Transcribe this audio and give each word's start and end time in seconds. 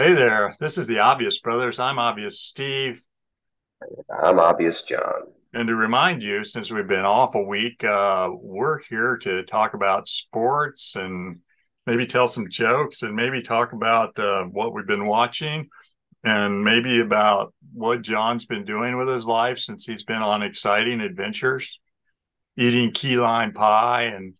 Hey 0.00 0.14
there, 0.14 0.54
this 0.58 0.78
is 0.78 0.86
the 0.86 1.00
Obvious 1.00 1.40
Brothers. 1.40 1.78
I'm 1.78 1.98
Obvious 1.98 2.40
Steve. 2.40 3.02
I'm 4.10 4.38
Obvious 4.38 4.80
John. 4.80 5.24
And 5.52 5.68
to 5.68 5.74
remind 5.74 6.22
you, 6.22 6.42
since 6.42 6.72
we've 6.72 6.88
been 6.88 7.04
off 7.04 7.34
a 7.34 7.42
week, 7.42 7.84
uh, 7.84 8.30
we're 8.32 8.78
here 8.78 9.18
to 9.18 9.42
talk 9.42 9.74
about 9.74 10.08
sports 10.08 10.96
and 10.96 11.40
maybe 11.86 12.06
tell 12.06 12.26
some 12.26 12.48
jokes 12.48 13.02
and 13.02 13.14
maybe 13.14 13.42
talk 13.42 13.74
about 13.74 14.18
uh, 14.18 14.44
what 14.44 14.72
we've 14.72 14.86
been 14.86 15.04
watching 15.04 15.68
and 16.24 16.64
maybe 16.64 17.00
about 17.00 17.52
what 17.74 18.00
John's 18.00 18.46
been 18.46 18.64
doing 18.64 18.96
with 18.96 19.08
his 19.08 19.26
life 19.26 19.58
since 19.58 19.84
he's 19.84 20.04
been 20.04 20.22
on 20.22 20.42
exciting 20.42 21.02
adventures, 21.02 21.78
eating 22.56 22.92
key 22.92 23.18
lime 23.18 23.52
pie 23.52 24.04
and 24.04 24.32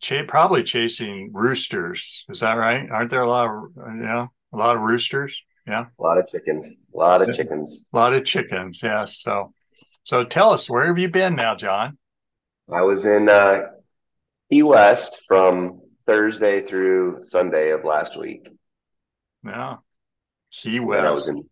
ch- 0.00 0.26
probably 0.26 0.64
chasing 0.64 1.30
roosters. 1.32 2.24
Is 2.28 2.40
that 2.40 2.54
right? 2.54 2.90
Aren't 2.90 3.10
there 3.10 3.22
a 3.22 3.28
lot 3.28 3.46
of, 3.46 3.70
you 3.76 4.02
know, 4.02 4.32
a 4.52 4.56
lot 4.56 4.76
of 4.76 4.82
roosters? 4.82 5.42
Yeah. 5.66 5.86
A 5.98 6.02
lot 6.02 6.18
of 6.18 6.28
chickens. 6.28 6.66
A 6.94 6.96
lot 6.96 7.26
of 7.26 7.34
chickens. 7.34 7.84
A 7.92 7.96
lot 7.96 8.12
of 8.12 8.24
chickens. 8.24 8.80
Yes. 8.82 9.18
So, 9.18 9.52
so 10.02 10.24
tell 10.24 10.50
us, 10.50 10.68
where 10.68 10.86
have 10.86 10.98
you 10.98 11.08
been 11.08 11.36
now, 11.36 11.54
John? 11.54 11.98
I 12.72 12.82
was 12.82 13.06
in 13.06 13.28
uh, 13.28 13.68
Key 14.50 14.62
West 14.62 15.20
from 15.26 15.80
Thursday 16.06 16.62
through 16.62 17.22
Sunday 17.22 17.70
of 17.70 17.84
last 17.84 18.18
week. 18.18 18.48
Yeah. 19.44 19.76
Key 20.50 20.80
West. 20.80 21.28
In- 21.28 21.48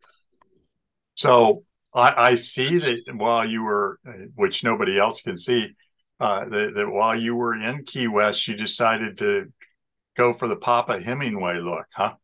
so 1.14 1.64
I, 1.94 2.14
I, 2.16 2.34
see 2.34 2.78
that 2.78 3.14
while 3.16 3.48
you 3.48 3.62
were, 3.62 3.98
which 4.34 4.64
nobody 4.64 4.98
else 4.98 5.22
can 5.22 5.36
see, 5.36 5.70
uh, 6.18 6.44
that, 6.44 6.74
that 6.74 6.88
while 6.88 7.16
you 7.16 7.34
were 7.34 7.54
in 7.54 7.84
Key 7.84 8.08
West, 8.08 8.46
you 8.46 8.56
decided 8.56 9.18
to 9.18 9.52
go 10.16 10.32
for 10.32 10.48
the 10.48 10.56
Papa 10.56 11.00
Hemingway 11.00 11.58
look, 11.58 11.86
huh? 11.94 12.14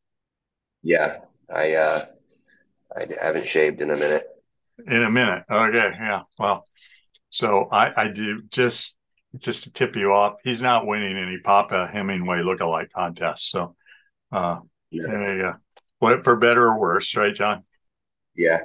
Yeah, 0.87 1.17
I 1.53 1.75
uh, 1.75 2.05
I 2.97 3.09
haven't 3.20 3.48
shaved 3.48 3.81
in 3.81 3.91
a 3.91 3.97
minute. 3.97 4.25
In 4.87 5.03
a 5.03 5.11
minute, 5.11 5.43
okay, 5.51 5.91
yeah. 5.98 6.23
Well, 6.39 6.65
so 7.28 7.67
I 7.73 8.05
I 8.05 8.09
do 8.09 8.39
just 8.51 8.97
just 9.37 9.65
to 9.65 9.73
tip 9.73 9.97
you 9.97 10.12
off, 10.12 10.34
he's 10.45 10.62
not 10.62 10.87
winning 10.87 11.19
any 11.19 11.39
Papa 11.39 11.89
Hemingway 11.89 12.39
lookalike 12.39 12.93
contests. 12.93 13.51
So, 13.51 13.75
uh, 14.31 14.61
yeah. 14.93 15.55
What 15.98 16.23
for 16.23 16.37
better 16.37 16.69
or 16.69 16.78
worse, 16.78 17.17
right, 17.17 17.34
John? 17.34 17.65
Yeah. 18.37 18.61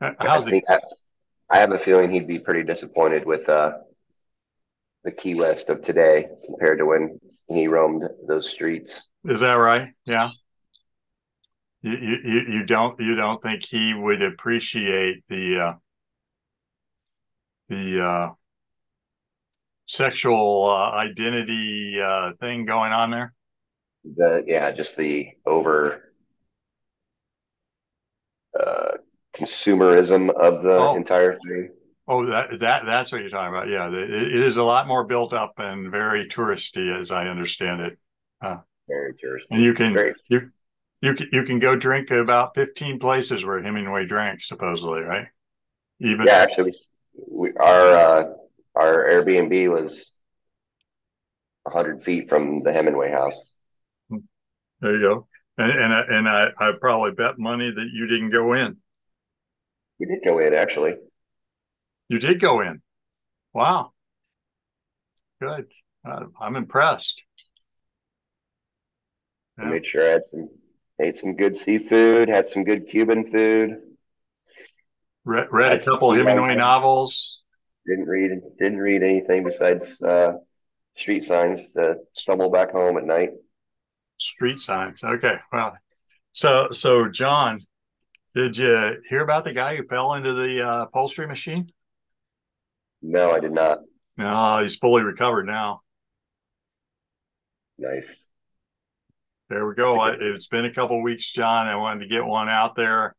How's 0.00 0.46
I 0.46 0.50
think 0.50 0.64
I, 0.68 0.78
I 1.50 1.58
have 1.58 1.72
a 1.72 1.78
feeling 1.78 2.10
he'd 2.10 2.28
be 2.28 2.38
pretty 2.38 2.62
disappointed 2.62 3.26
with 3.26 3.48
uh, 3.48 3.72
the 5.02 5.10
Key 5.10 5.34
West 5.34 5.68
of 5.68 5.82
today 5.82 6.28
compared 6.46 6.78
to 6.78 6.86
when 6.86 7.18
he 7.48 7.66
roamed 7.66 8.04
those 8.28 8.48
streets. 8.48 9.02
Is 9.24 9.40
that 9.40 9.54
right? 9.54 9.88
Yeah. 10.04 10.30
You, 11.86 12.18
you, 12.24 12.40
you 12.48 12.62
don't 12.64 12.98
you 12.98 13.14
don't 13.14 13.40
think 13.40 13.64
he 13.64 13.94
would 13.94 14.20
appreciate 14.20 15.22
the 15.28 15.60
uh, 15.60 15.72
the 17.68 18.04
uh, 18.04 18.28
sexual 19.84 20.64
uh, 20.64 20.90
identity 20.90 22.00
uh, 22.04 22.32
thing 22.40 22.64
going 22.64 22.90
on 22.90 23.12
there? 23.12 23.32
The 24.16 24.42
yeah, 24.48 24.72
just 24.72 24.96
the 24.96 25.28
over 25.46 26.12
uh, 28.58 28.96
consumerism 29.36 30.30
of 30.30 30.62
the 30.62 30.76
oh. 30.76 30.96
entire 30.96 31.38
thing. 31.38 31.70
Oh, 32.08 32.26
that 32.26 32.58
that 32.58 32.84
that's 32.84 33.12
what 33.12 33.20
you're 33.20 33.30
talking 33.30 33.54
about. 33.54 33.68
Yeah, 33.68 33.86
it, 33.88 34.10
it 34.10 34.34
is 34.34 34.56
a 34.56 34.64
lot 34.64 34.88
more 34.88 35.04
built 35.06 35.32
up 35.32 35.52
and 35.58 35.92
very 35.92 36.26
touristy, 36.26 36.98
as 36.98 37.12
I 37.12 37.28
understand 37.28 37.82
it. 37.82 37.98
Uh, 38.40 38.56
very 38.88 39.12
touristy. 39.12 39.46
And 39.52 39.62
you 39.62 39.72
can 39.72 39.92
very. 39.92 40.14
you 40.28 40.50
you 41.00 41.14
can 41.14 41.28
you 41.32 41.42
can 41.42 41.58
go 41.58 41.76
drink 41.76 42.10
at 42.10 42.18
about 42.18 42.54
15 42.54 42.98
places 42.98 43.44
where 43.44 43.62
Hemingway 43.62 44.06
drank, 44.06 44.42
supposedly, 44.42 45.02
right? 45.02 45.26
Even 46.00 46.26
yeah, 46.26 46.34
actually, 46.34 46.74
we, 47.28 47.52
our 47.54 47.96
uh, 47.96 48.24
our 48.74 49.04
Airbnb 49.04 49.70
was 49.70 50.12
100 51.62 52.04
feet 52.04 52.28
from 52.28 52.62
the 52.62 52.72
Hemingway 52.72 53.10
house. 53.10 53.52
There 54.80 54.94
you 54.94 55.00
go. 55.00 55.26
And 55.58 55.70
and 55.70 55.92
and 55.92 56.28
I 56.28 56.48
I 56.58 56.72
probably 56.80 57.12
bet 57.12 57.38
money 57.38 57.70
that 57.70 57.88
you 57.92 58.06
didn't 58.06 58.30
go 58.30 58.52
in. 58.52 58.76
We 59.98 60.06
did 60.06 60.20
go 60.24 60.38
in 60.38 60.54
actually. 60.54 60.94
You 62.08 62.18
did 62.18 62.40
go 62.40 62.60
in. 62.60 62.82
Wow. 63.52 63.92
Good. 65.40 65.66
Uh, 66.06 66.26
I'm 66.40 66.56
impressed. 66.56 67.22
I 69.58 69.64
made 69.64 69.86
sure 69.86 70.02
I 70.02 70.12
had 70.12 70.22
some 70.30 70.50
ate 71.00 71.16
some 71.16 71.36
good 71.36 71.56
seafood, 71.56 72.28
had 72.28 72.46
some 72.46 72.64
good 72.64 72.88
Cuban 72.88 73.30
food. 73.30 73.80
Read, 75.24 75.48
read 75.50 75.72
a 75.72 75.84
couple 75.84 76.12
Hemingway 76.12 76.54
novels. 76.54 77.42
Didn't 77.86 78.06
read 78.06 78.30
didn't 78.58 78.78
read 78.78 79.02
anything 79.02 79.44
besides 79.44 80.00
uh, 80.02 80.34
street 80.96 81.24
signs 81.24 81.70
to 81.72 81.98
stumble 82.14 82.50
back 82.50 82.72
home 82.72 82.96
at 82.96 83.04
night. 83.04 83.30
Street 84.18 84.58
signs. 84.58 85.04
Okay. 85.04 85.36
Well, 85.52 85.76
so 86.32 86.68
so 86.72 87.08
John, 87.08 87.60
did 88.34 88.56
you 88.56 89.00
hear 89.08 89.22
about 89.22 89.44
the 89.44 89.52
guy 89.52 89.76
who 89.76 89.86
fell 89.86 90.14
into 90.14 90.32
the 90.32 90.66
uh, 90.66 90.82
upholstery 90.84 91.26
machine? 91.26 91.70
No, 93.02 93.30
I 93.30 93.40
did 93.40 93.52
not. 93.52 93.80
No, 94.16 94.62
he's 94.62 94.76
fully 94.76 95.02
recovered 95.02 95.46
now. 95.46 95.82
Nice. 97.78 98.06
There 99.48 99.66
we 99.66 99.74
go. 99.74 100.00
I, 100.00 100.16
it's 100.18 100.48
been 100.48 100.64
a 100.64 100.72
couple 100.72 101.00
weeks, 101.02 101.30
John. 101.30 101.68
I 101.68 101.76
wanted 101.76 102.00
to 102.00 102.08
get 102.08 102.24
one 102.24 102.48
out 102.48 102.74
there 102.74 103.14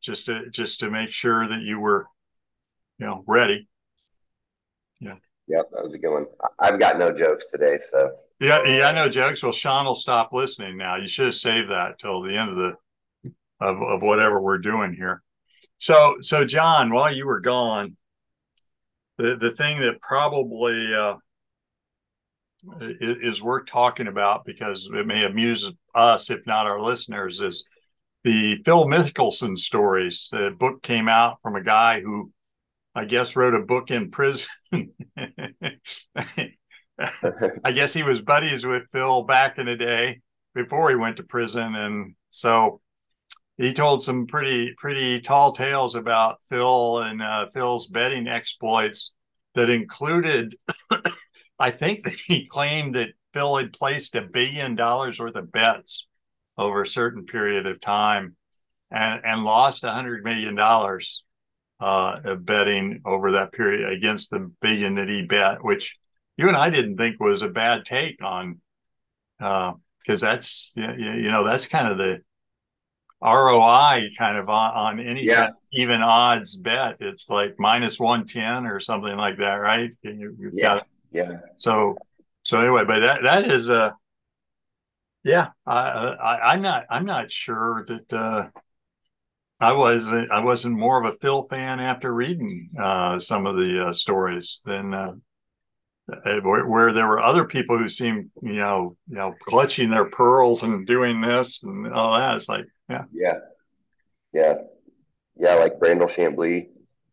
just 0.00 0.26
to 0.26 0.48
just 0.50 0.80
to 0.80 0.90
make 0.90 1.10
sure 1.10 1.46
that 1.46 1.60
you 1.60 1.80
were, 1.80 2.06
you 2.98 3.06
know, 3.06 3.24
ready. 3.26 3.68
Yeah. 5.00 5.16
Yep, 5.48 5.70
that 5.72 5.82
was 5.82 5.94
a 5.94 5.98
good 5.98 6.12
one. 6.12 6.26
I've 6.58 6.78
got 6.78 6.98
no 6.98 7.10
jokes 7.10 7.46
today, 7.50 7.80
so. 7.90 8.12
Yeah, 8.38 8.62
yeah, 8.64 8.88
I 8.88 8.92
know 8.92 9.08
jokes. 9.08 9.42
Well, 9.42 9.52
Sean 9.52 9.84
will 9.84 9.96
stop 9.96 10.32
listening 10.32 10.76
now. 10.76 10.96
You 10.96 11.08
should 11.08 11.26
have 11.26 11.34
saved 11.34 11.70
that 11.70 11.98
till 11.98 12.22
the 12.22 12.36
end 12.36 12.50
of 12.50 12.56
the 12.56 12.74
of 13.60 13.82
of 13.82 14.02
whatever 14.02 14.40
we're 14.40 14.58
doing 14.58 14.94
here. 14.94 15.22
So, 15.78 16.16
so 16.20 16.44
John, 16.44 16.92
while 16.92 17.12
you 17.12 17.26
were 17.26 17.40
gone, 17.40 17.96
the 19.18 19.36
the 19.36 19.50
thing 19.50 19.80
that 19.80 20.00
probably 20.00 20.94
uh, 20.94 21.14
is 22.80 23.42
worth 23.42 23.66
talking 23.66 24.06
about 24.06 24.44
because 24.44 24.88
it 24.92 25.06
may 25.06 25.24
amuse 25.24 25.70
us, 25.94 26.30
if 26.30 26.46
not 26.46 26.66
our 26.66 26.80
listeners, 26.80 27.40
is 27.40 27.64
the 28.24 28.60
Phil 28.64 28.86
Mickelson 28.86 29.56
stories. 29.56 30.28
The 30.30 30.54
book 30.56 30.82
came 30.82 31.08
out 31.08 31.38
from 31.42 31.56
a 31.56 31.62
guy 31.62 32.00
who, 32.00 32.32
I 32.94 33.04
guess, 33.04 33.36
wrote 33.36 33.54
a 33.54 33.62
book 33.62 33.90
in 33.90 34.10
prison. 34.10 34.48
I 37.64 37.72
guess 37.72 37.94
he 37.94 38.02
was 38.02 38.20
buddies 38.20 38.66
with 38.66 38.84
Phil 38.92 39.22
back 39.22 39.58
in 39.58 39.66
the 39.66 39.76
day 39.76 40.20
before 40.54 40.90
he 40.90 40.96
went 40.96 41.16
to 41.16 41.22
prison, 41.22 41.74
and 41.74 42.14
so 42.28 42.80
he 43.56 43.72
told 43.72 44.02
some 44.02 44.26
pretty 44.26 44.74
pretty 44.76 45.20
tall 45.20 45.52
tales 45.52 45.94
about 45.94 46.40
Phil 46.48 47.00
and 47.00 47.22
uh, 47.22 47.46
Phil's 47.52 47.86
betting 47.86 48.26
exploits 48.26 49.12
that 49.54 49.70
included 49.70 50.54
I 51.60 51.70
think 51.70 52.02
that 52.02 52.14
he 52.26 52.46
claimed 52.46 52.96
that 52.96 53.10
Phil 53.34 53.56
had 53.56 53.72
placed 53.72 54.16
a 54.16 54.22
billion 54.22 54.74
dollars 54.74 55.20
worth 55.20 55.36
of 55.36 55.52
bets 55.52 56.08
over 56.58 56.82
a 56.82 56.86
certain 56.86 57.26
period 57.26 57.66
of 57.66 57.80
time 57.80 58.36
and, 58.90 59.20
and 59.24 59.44
lost 59.44 59.84
a 59.84 59.92
hundred 59.92 60.24
million 60.24 60.56
dollars 60.56 61.22
uh, 61.80 62.20
of 62.24 62.44
betting 62.44 63.00
over 63.04 63.32
that 63.32 63.52
period 63.52 63.90
against 63.92 64.30
the 64.30 64.50
billion 64.60 64.96
that 64.96 65.08
he 65.08 65.22
bet, 65.22 65.62
which 65.62 65.96
you 66.36 66.48
and 66.48 66.56
I 66.56 66.70
didn't 66.70 66.96
think 66.96 67.20
was 67.20 67.42
a 67.42 67.48
bad 67.48 67.84
take 67.84 68.22
on, 68.22 68.60
because 69.38 70.22
uh, 70.22 70.30
that's 70.30 70.72
you, 70.74 70.92
you 70.92 71.30
know 71.30 71.44
that's 71.44 71.66
kind 71.66 71.88
of 71.88 71.98
the 71.98 72.20
ROI 73.22 74.10
kind 74.18 74.38
of 74.38 74.48
on, 74.48 74.98
on 74.98 75.00
any 75.00 75.24
yeah. 75.24 75.48
of 75.48 75.54
even 75.72 76.02
odds 76.02 76.56
bet. 76.56 76.96
It's 77.00 77.28
like 77.30 77.54
minus 77.58 77.98
one 77.98 78.26
ten 78.26 78.66
or 78.66 78.80
something 78.80 79.16
like 79.16 79.38
that, 79.38 79.54
right? 79.54 79.90
You, 80.02 80.36
have 80.44 80.52
yeah. 80.54 80.62
got 80.62 80.86
yeah. 81.12 81.30
So 81.56 81.96
so 82.42 82.60
anyway, 82.60 82.84
but 82.86 83.00
that 83.00 83.22
that 83.22 83.46
is 83.46 83.70
uh 83.70 83.90
yeah, 85.24 85.48
I, 85.66 85.76
I 85.78 86.52
I'm 86.52 86.62
not 86.62 86.84
I'm 86.90 87.04
not 87.04 87.30
sure 87.30 87.84
that 87.86 88.12
uh 88.12 88.48
I 89.60 89.72
wasn't 89.72 90.30
I 90.30 90.40
wasn't 90.40 90.78
more 90.78 91.02
of 91.02 91.12
a 91.12 91.16
Phil 91.18 91.46
fan 91.48 91.80
after 91.80 92.12
reading 92.12 92.70
uh 92.80 93.18
some 93.18 93.46
of 93.46 93.56
the 93.56 93.88
uh, 93.88 93.92
stories 93.92 94.60
than 94.64 94.94
uh 94.94 95.12
where, 96.42 96.66
where, 96.66 96.92
there 96.92 97.06
were 97.06 97.20
other 97.20 97.44
people 97.44 97.78
who 97.78 97.88
seemed, 97.88 98.30
you 98.42 98.54
know, 98.54 98.96
you 99.08 99.16
know, 99.16 99.34
clutching 99.42 99.90
their 99.90 100.06
pearls 100.06 100.62
and 100.62 100.86
doing 100.86 101.20
this 101.20 101.62
and 101.62 101.92
all 101.92 102.18
that. 102.18 102.36
It's 102.36 102.48
like, 102.48 102.66
yeah, 102.88 103.04
yeah, 103.12 103.38
yeah, 104.32 104.54
yeah. 105.36 105.54
Like 105.54 105.78
Brandel 105.78 106.10
Chamblee, 106.10 106.66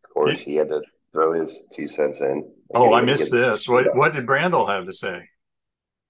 of 0.04 0.10
course, 0.12 0.40
he 0.40 0.56
had 0.56 0.68
to 0.68 0.82
throw 1.12 1.32
his 1.32 1.60
two 1.74 1.88
cents 1.88 2.20
in. 2.20 2.50
Oh, 2.74 2.92
I 2.94 3.00
missed 3.02 3.32
this. 3.32 3.68
What 3.68 3.96
what 3.96 4.12
did 4.12 4.26
Brandel 4.26 4.68
have 4.68 4.86
to 4.86 4.92
say? 4.92 5.28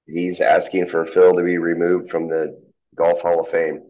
He's 0.06 0.40
asking 0.40 0.88
for 0.88 1.04
Phil 1.04 1.34
to 1.34 1.42
be 1.42 1.58
removed 1.58 2.10
from 2.10 2.28
the 2.28 2.60
Golf 2.96 3.20
Hall 3.20 3.40
of 3.40 3.48
Fame. 3.48 3.82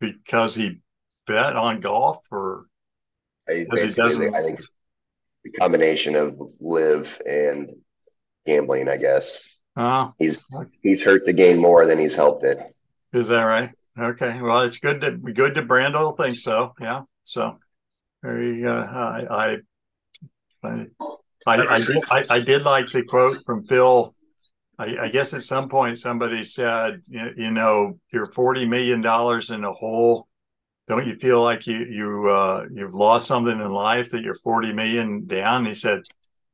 because 0.00 0.54
he 0.54 0.80
bet 1.26 1.56
on 1.56 1.80
golf 1.80 2.18
or 2.30 2.66
because 3.46 3.82
he 3.82 3.90
doesn't? 3.90 4.34
I 4.34 4.42
think 4.42 4.60
the 5.44 5.50
combination 5.52 6.16
of 6.16 6.40
LIV 6.60 7.22
and 7.26 7.72
gambling. 8.44 8.88
I 8.88 8.96
guess 8.96 9.48
uh, 9.76 10.10
he's 10.18 10.44
he's 10.82 11.02
hurt 11.02 11.24
the 11.24 11.32
game 11.32 11.58
more 11.58 11.86
than 11.86 11.98
he's 11.98 12.16
helped 12.16 12.44
it. 12.44 12.58
Is 13.12 13.28
that 13.28 13.42
right? 13.42 13.70
Okay. 13.98 14.40
Well, 14.40 14.62
it's 14.62 14.78
good 14.78 15.00
to 15.02 15.12
good 15.12 15.54
to 15.54 15.62
Brandel 15.62 16.16
thinks 16.16 16.42
so. 16.42 16.74
Yeah. 16.80 17.02
So 17.24 17.58
very. 18.22 18.64
Uh, 18.64 18.84
I 18.84 19.26
I 19.30 19.56
I, 20.66 20.86
I, 21.46 21.74
I 21.74 21.80
did 21.80 22.04
I, 22.10 22.24
I 22.30 22.40
did 22.40 22.64
like 22.64 22.86
the 22.86 23.02
quote 23.02 23.44
from 23.44 23.64
Phil 23.64 24.14
I, 24.78 24.96
I, 25.02 25.08
guess 25.08 25.32
at 25.34 25.42
some 25.42 25.68
point 25.68 25.98
somebody 25.98 26.44
said, 26.44 27.02
you, 27.06 27.30
you 27.36 27.50
know, 27.50 27.98
you're 28.12 28.26
forty 28.26 28.66
million 28.66 29.00
dollars 29.00 29.50
in 29.50 29.64
a 29.64 29.72
hole. 29.72 30.28
Don't 30.88 31.06
you 31.06 31.16
feel 31.16 31.42
like 31.42 31.66
you 31.66 31.78
you 31.78 32.28
uh, 32.28 32.66
you've 32.72 32.94
lost 32.94 33.26
something 33.26 33.58
in 33.58 33.70
life 33.70 34.10
that 34.10 34.22
you're 34.22 34.34
forty 34.34 34.72
million 34.72 35.26
down? 35.26 35.58
And 35.58 35.68
he 35.68 35.74
said, 35.74 36.02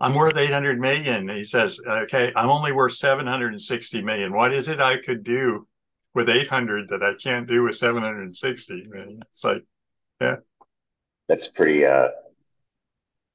I'm 0.01 0.15
worth 0.15 0.37
eight 0.37 0.53
hundred 0.53 0.81
million. 0.81 1.29
And 1.29 1.39
he 1.39 1.45
says, 1.45 1.81
okay, 1.87 2.33
I'm 2.37 2.49
only 2.49 2.73
worth 2.73 2.95
seven 2.95 3.27
hundred 3.27 3.49
and 3.49 3.61
sixty 3.61 4.03
million. 4.03 4.33
What 4.33 4.55
is 4.55 4.69
it 4.69 4.81
I 4.81 4.99
could 4.99 5.25
do 5.25 5.67
with 6.15 6.31
eight 6.31 6.49
hundred 6.49 6.89
that 6.91 7.03
I 7.03 7.15
can't 7.15 7.49
do 7.49 7.65
with 7.65 7.77
seven 7.77 8.03
hundred 8.03 8.23
and 8.23 8.37
sixty? 8.37 8.85
It's 9.29 9.45
like, 9.45 9.65
yeah, 10.21 10.37
that's 11.29 11.49
pretty. 11.49 11.85
uh 11.85 12.09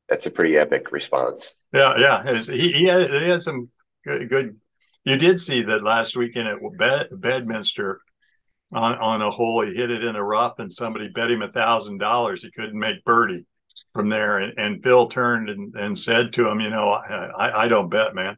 That's 0.09 0.25
a 0.25 0.31
pretty 0.31 0.57
epic 0.57 0.91
response. 0.91 1.53
Yeah, 1.73 1.97
yeah. 1.97 2.41
He 2.41 2.71
he 2.71 2.85
has, 2.85 3.07
he 3.07 3.29
has 3.29 3.43
some 3.43 3.69
good, 4.05 4.29
good 4.29 4.57
you 5.07 5.15
did 5.15 5.39
see 5.39 5.61
that 5.61 5.83
last 5.83 6.17
weekend 6.17 6.49
at 6.49 6.57
Bed- 6.77 7.07
Bedminster 7.11 8.01
on, 8.73 8.95
on 8.95 9.21
a 9.21 9.29
hole. 9.29 9.61
He 9.61 9.73
hit 9.73 9.89
it 9.89 10.03
in 10.03 10.17
a 10.17 10.23
rough, 10.23 10.59
and 10.59 10.71
somebody 10.71 11.07
bet 11.07 11.31
him 11.31 11.41
a 11.41 11.49
thousand 11.49 11.99
dollars. 11.99 12.43
He 12.43 12.51
couldn't 12.51 12.77
make 12.77 13.05
birdie 13.05 13.45
from 13.93 14.09
there, 14.09 14.39
and, 14.39 14.53
and 14.57 14.83
Phil 14.83 15.07
turned 15.07 15.49
and, 15.49 15.73
and 15.75 15.97
said 15.97 16.33
to 16.33 16.49
him, 16.49 16.59
"You 16.59 16.69
know, 16.69 16.89
I, 16.89 17.63
I 17.63 17.67
don't 17.69 17.87
bet, 17.87 18.15
man." 18.15 18.37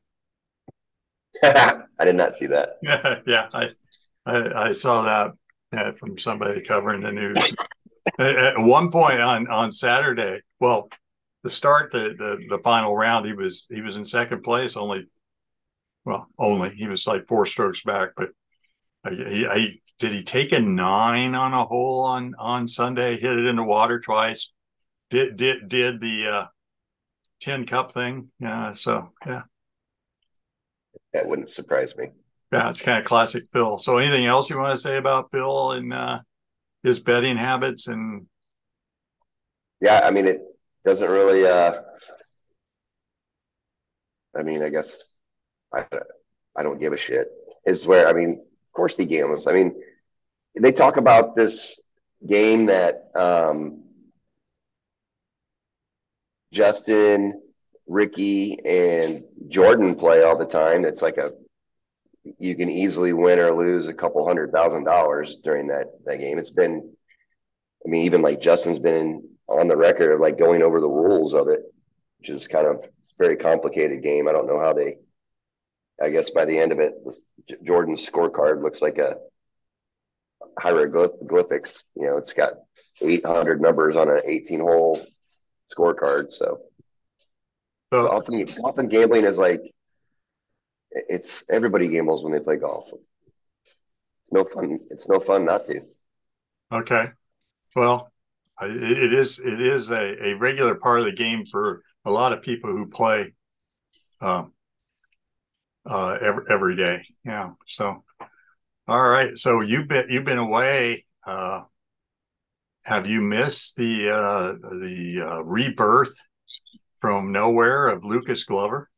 I 1.43 2.05
did 2.05 2.15
not 2.15 2.35
see 2.35 2.45
that. 2.45 2.77
Yeah, 2.83 3.19
yeah, 3.25 3.49
I, 3.51 3.69
I, 4.27 4.67
I 4.67 4.71
saw 4.71 5.01
that 5.01 5.31
yeah, 5.73 5.91
from 5.93 6.19
somebody 6.19 6.61
covering 6.61 7.01
the 7.01 7.11
news. 7.11 7.53
at 8.19 8.59
one 8.59 8.91
point 8.91 9.21
on 9.21 9.47
on 9.47 9.71
Saturday, 9.71 10.41
well, 10.59 10.89
to 11.43 11.49
start 11.49 11.91
the, 11.91 12.15
the 12.17 12.37
the 12.49 12.59
final 12.63 12.95
round, 12.95 13.25
he 13.25 13.33
was 13.33 13.65
he 13.69 13.81
was 13.81 13.95
in 13.95 14.05
second 14.05 14.43
place, 14.43 14.75
only 14.75 15.07
well, 16.05 16.27
only 16.37 16.71
he 16.71 16.87
was 16.87 17.07
like 17.07 17.27
four 17.27 17.45
strokes 17.45 17.83
back, 17.83 18.09
but 18.15 18.29
he, 19.09 19.45
I, 19.45 19.69
did 19.97 20.11
he 20.11 20.23
take 20.23 20.51
a 20.51 20.59
nine 20.59 21.35
on 21.35 21.53
a 21.53 21.65
hole 21.65 22.01
on 22.01 22.35
on 22.37 22.67
Sunday? 22.67 23.17
Hit 23.17 23.37
it 23.37 23.45
in 23.45 23.55
the 23.55 23.63
water 23.63 23.99
twice. 23.99 24.51
Did 25.09 25.37
did 25.37 25.67
did 25.69 26.01
the 26.01 26.27
uh, 26.27 26.45
tin 27.39 27.65
cup 27.65 27.91
thing? 27.91 28.31
Yeah. 28.39 28.73
So 28.73 29.13
yeah, 29.25 29.43
that 31.13 31.27
wouldn't 31.27 31.49
surprise 31.49 31.95
me. 31.95 32.09
Yeah, 32.51 32.69
it's 32.69 32.81
kind 32.81 32.99
of 32.99 33.05
classic 33.05 33.45
Phil. 33.53 33.77
So 33.77 33.97
anything 33.97 34.25
else 34.25 34.49
you 34.49 34.57
want 34.57 34.75
to 34.75 34.81
say 34.81 34.97
about 34.97 35.31
Phil 35.31 35.71
and 35.71 35.93
uh, 35.93 36.19
his 36.83 36.99
betting 36.99 37.37
habits 37.37 37.87
and? 37.87 38.25
Yeah, 39.79 40.01
I 40.03 40.11
mean 40.11 40.27
it 40.27 40.41
doesn't 40.85 41.09
really. 41.09 41.45
uh 41.45 41.81
I 44.37 44.43
mean, 44.43 44.61
I 44.61 44.69
guess 44.69 44.95
I, 45.73 45.85
I 46.55 46.63
don't 46.63 46.79
give 46.79 46.93
a 46.93 46.97
shit. 46.97 47.27
Is 47.65 47.85
where 47.85 48.07
I 48.07 48.13
mean, 48.13 48.39
of 48.39 48.73
course 48.73 48.95
he 48.95 49.05
gambles. 49.05 49.47
I 49.47 49.53
mean, 49.53 49.81
they 50.59 50.71
talk 50.71 50.97
about 50.97 51.35
this 51.35 51.79
game 52.25 52.67
that 52.67 53.11
um, 53.15 53.83
Justin, 56.51 57.41
Rickie, 57.87 58.59
and 58.65 59.23
Jordan 59.47 59.95
play 59.95 60.23
all 60.23 60.37
the 60.37 60.45
time. 60.45 60.85
It's 60.85 61.01
like 61.01 61.17
a 61.17 61.33
you 62.37 62.55
can 62.55 62.69
easily 62.69 63.13
win 63.13 63.39
or 63.39 63.53
lose 63.55 63.87
a 63.87 63.93
couple 63.93 64.25
hundred 64.27 64.51
thousand 64.51 64.83
dollars 64.83 65.37
during 65.43 65.67
that 65.67 65.87
that 66.05 66.17
game. 66.17 66.37
It's 66.37 66.49
been, 66.49 66.93
I 67.85 67.89
mean, 67.89 68.05
even 68.05 68.21
like 68.21 68.41
Justin's 68.41 68.79
been 68.79 69.29
on 69.49 69.67
the 69.67 69.77
record 69.77 70.13
of 70.13 70.19
like 70.19 70.37
going 70.37 70.61
over 70.61 70.79
the 70.79 70.87
rules 70.87 71.33
of 71.33 71.47
it, 71.47 71.61
which 72.19 72.29
is 72.29 72.47
kind 72.47 72.67
of 72.67 72.83
very 73.17 73.35
complicated 73.35 74.01
game. 74.01 74.27
I 74.27 74.31
don't 74.31 74.47
know 74.47 74.59
how 74.59 74.73
they 74.73 74.97
I 76.01 76.09
guess 76.09 76.29
by 76.29 76.45
the 76.45 76.57
end 76.57 76.71
of 76.71 76.79
it, 76.79 76.93
Jordan's 77.63 78.07
scorecard 78.07 78.61
looks 78.61 78.81
like 78.81 78.97
a 78.97 79.17
hieroglyphics. 80.57 81.83
You 81.95 82.07
know, 82.07 82.17
it's 82.17 82.33
got 82.33 82.53
800 83.01 83.61
numbers 83.61 83.95
on 83.95 84.09
an 84.09 84.21
18 84.25 84.61
hole 84.61 85.05
scorecard. 85.75 86.31
So, 86.31 86.59
so 87.91 88.07
often, 88.07 88.47
often 88.63 88.87
gambling 88.87 89.25
is 89.25 89.37
like 89.37 89.61
it's 90.91 91.43
everybody 91.49 91.87
gambles 91.87 92.23
when 92.23 92.31
they 92.31 92.39
play 92.39 92.55
golf. 92.55 92.87
It's 92.93 94.31
no 94.31 94.45
fun. 94.45 94.79
It's 94.89 95.07
no 95.07 95.19
fun 95.19 95.45
not 95.45 95.65
to. 95.67 95.81
Okay. 96.71 97.09
Well, 97.75 98.11
it 98.61 99.13
is 99.13 99.39
it 99.39 99.61
is 99.61 99.89
a, 99.89 100.27
a 100.27 100.33
regular 100.33 100.75
part 100.75 100.99
of 100.99 101.05
the 101.05 101.13
game 101.13 101.45
for 101.45 101.81
a 102.05 102.11
lot 102.11 102.33
of 102.33 102.41
people 102.41 102.69
who 102.69 102.87
play 102.87 103.33
um, 104.21 104.53
uh, 105.85 106.17
every 106.21 106.43
every 106.49 106.75
day. 106.75 107.01
Yeah. 107.25 107.51
So, 107.67 108.03
all 108.87 109.09
right. 109.09 109.37
So 109.37 109.61
you've 109.61 109.87
been 109.87 110.05
you've 110.09 110.25
been 110.25 110.37
away. 110.37 111.05
Uh, 111.25 111.63
have 112.83 113.07
you 113.07 113.21
missed 113.21 113.75
the 113.75 114.09
uh, 114.09 114.53
the 114.61 115.21
uh, 115.21 115.43
rebirth 115.43 116.15
from 116.99 117.31
nowhere 117.31 117.87
of 117.87 118.03
Lucas 118.03 118.43
Glover? 118.43 118.89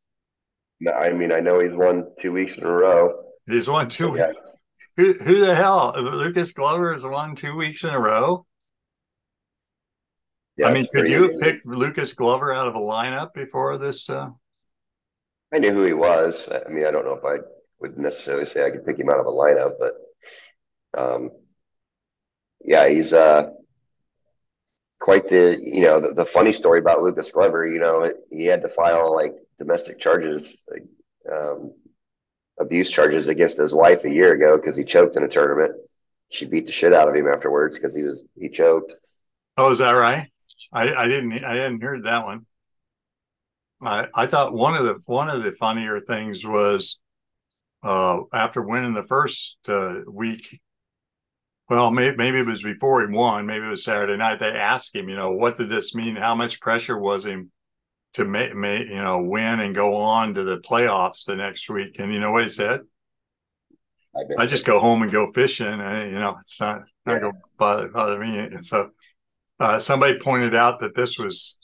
No, 0.79 0.91
I 0.91 1.11
mean 1.11 1.31
I 1.31 1.39
know 1.39 1.59
he's 1.59 1.73
won 1.73 2.05
two 2.19 2.31
weeks 2.31 2.57
in 2.57 2.63
a 2.63 2.71
row. 2.71 3.13
He's 3.45 3.67
won 3.67 3.89
two. 3.89 4.15
Yeah. 4.17 4.31
Who 4.97 5.13
who 5.13 5.39
the 5.39 5.55
hell? 5.55 5.93
Lucas 5.97 6.51
Glover 6.51 6.91
has 6.91 7.05
won 7.05 7.35
two 7.35 7.55
weeks 7.55 7.83
in 7.83 7.91
a 7.91 7.99
row. 7.99 8.45
Yeah, 10.61 10.67
I 10.67 10.73
mean, 10.73 10.87
could 10.93 11.07
you 11.07 11.23
have 11.23 11.41
picked 11.41 11.65
Lucas 11.65 12.13
Glover 12.13 12.53
out 12.53 12.67
of 12.67 12.75
a 12.75 12.79
lineup 12.79 13.33
before 13.33 13.79
this 13.79 14.09
uh, 14.11 14.29
I 15.51 15.57
knew 15.57 15.73
who 15.73 15.83
he 15.83 15.93
was. 15.93 16.47
I 16.49 16.69
mean, 16.69 16.85
I 16.85 16.91
don't 16.91 17.03
know 17.03 17.19
if 17.21 17.25
I 17.25 17.43
would 17.79 17.97
necessarily 17.97 18.45
say 18.45 18.63
I 18.63 18.69
could 18.69 18.85
pick 18.85 18.99
him 18.99 19.09
out 19.09 19.19
of 19.19 19.25
a 19.25 19.29
lineup, 19.29 19.73
but 19.79 19.95
um, 20.97 21.31
yeah, 22.63 22.87
he's 22.87 23.11
uh, 23.11 23.49
quite 24.99 25.27
the 25.27 25.57
you 25.59 25.81
know 25.81 25.99
the, 25.99 26.13
the, 26.13 26.25
funny 26.25 26.53
story 26.53 26.77
about 26.77 27.01
Lucas 27.01 27.31
Glover. 27.31 27.67
You 27.67 27.79
know, 27.79 28.13
he 28.29 28.45
had 28.45 28.61
to 28.61 28.69
file 28.69 29.15
like 29.15 29.33
domestic 29.57 29.99
charges, 29.99 30.57
like, 30.69 30.83
um, 31.31 31.73
abuse 32.59 32.91
charges 32.91 33.27
against 33.27 33.57
his 33.57 33.73
wife 33.73 34.05
a 34.05 34.09
year 34.09 34.33
ago 34.33 34.57
because 34.57 34.75
he 34.75 34.83
choked 34.83 35.17
in 35.17 35.23
a 35.23 35.27
tournament. 35.27 35.73
She 36.29 36.45
beat 36.45 36.67
the 36.67 36.71
shit 36.71 36.93
out 36.93 37.09
of 37.09 37.15
him 37.15 37.27
afterwards 37.27 37.75
because 37.77 37.95
he 37.95 38.03
was 38.03 38.23
he 38.39 38.49
choked. 38.49 38.93
Oh, 39.57 39.71
is 39.71 39.79
that 39.79 39.91
right? 39.91 40.30
I, 40.71 40.93
I 40.93 41.07
didn't 41.07 41.43
I 41.43 41.55
hadn't 41.55 41.83
heard 41.83 42.03
that 42.03 42.25
one. 42.25 42.45
I, 43.83 44.07
I 44.13 44.27
thought 44.27 44.53
one 44.53 44.75
of 44.75 44.85
the 44.85 45.01
one 45.05 45.29
of 45.29 45.43
the 45.43 45.51
funnier 45.53 45.99
things 45.99 46.45
was 46.45 46.99
uh, 47.83 48.19
after 48.33 48.61
winning 48.61 48.93
the 48.93 49.07
first 49.07 49.57
uh, 49.67 50.01
week. 50.07 50.59
Well, 51.69 51.89
maybe, 51.89 52.17
maybe 52.17 52.39
it 52.39 52.45
was 52.45 52.61
before 52.61 53.01
he 53.07 53.15
won. 53.15 53.45
Maybe 53.45 53.65
it 53.65 53.69
was 53.69 53.85
Saturday 53.85 54.17
night. 54.17 54.39
They 54.39 54.47
asked 54.47 54.93
him, 54.93 55.07
you 55.07 55.15
know, 55.15 55.31
what 55.31 55.57
did 55.57 55.69
this 55.69 55.95
mean? 55.95 56.17
How 56.17 56.35
much 56.35 56.59
pressure 56.59 56.97
was 56.97 57.25
him 57.25 57.49
to 58.15 58.25
make, 58.25 58.53
make 58.53 58.89
you 58.89 59.01
know, 59.01 59.21
win 59.21 59.61
and 59.61 59.73
go 59.73 59.95
on 59.95 60.33
to 60.33 60.43
the 60.43 60.57
playoffs 60.57 61.25
the 61.25 61.37
next 61.37 61.69
week? 61.69 61.97
And 61.97 62.13
you 62.13 62.19
know 62.19 62.31
what 62.31 62.43
he 62.43 62.49
said? 62.49 62.81
I, 64.13 64.43
I 64.43 64.45
just 64.47 64.65
go 64.65 64.79
home 64.79 65.01
and 65.01 65.11
go 65.11 65.31
fishing. 65.31 65.65
And, 65.65 66.11
you 66.11 66.19
know, 66.19 66.37
it's 66.41 66.59
not 66.59 66.81
not 67.05 67.21
going 67.21 67.31
to 67.31 67.39
bother, 67.57 67.87
bother 67.87 68.19
me. 68.19 68.37
And 68.37 68.65
so 68.65 68.89
uh, 69.61 69.77
somebody 69.77 70.17
pointed 70.17 70.55
out 70.55 70.79
that 70.79 70.95
this 70.95 71.19
was 71.19 71.57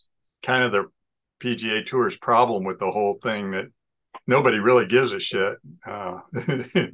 kind 0.43 0.63
of 0.63 0.71
the 0.71 0.85
PGA 1.41 1.83
Tour's 1.83 2.15
problem 2.15 2.63
with 2.63 2.77
the 2.77 2.91
whole 2.91 3.13
thing 3.23 3.51
that 3.51 3.65
nobody 4.27 4.59
really 4.59 4.85
gives 4.85 5.11
a 5.11 5.19
shit 5.19 5.57
uh, 5.83 6.19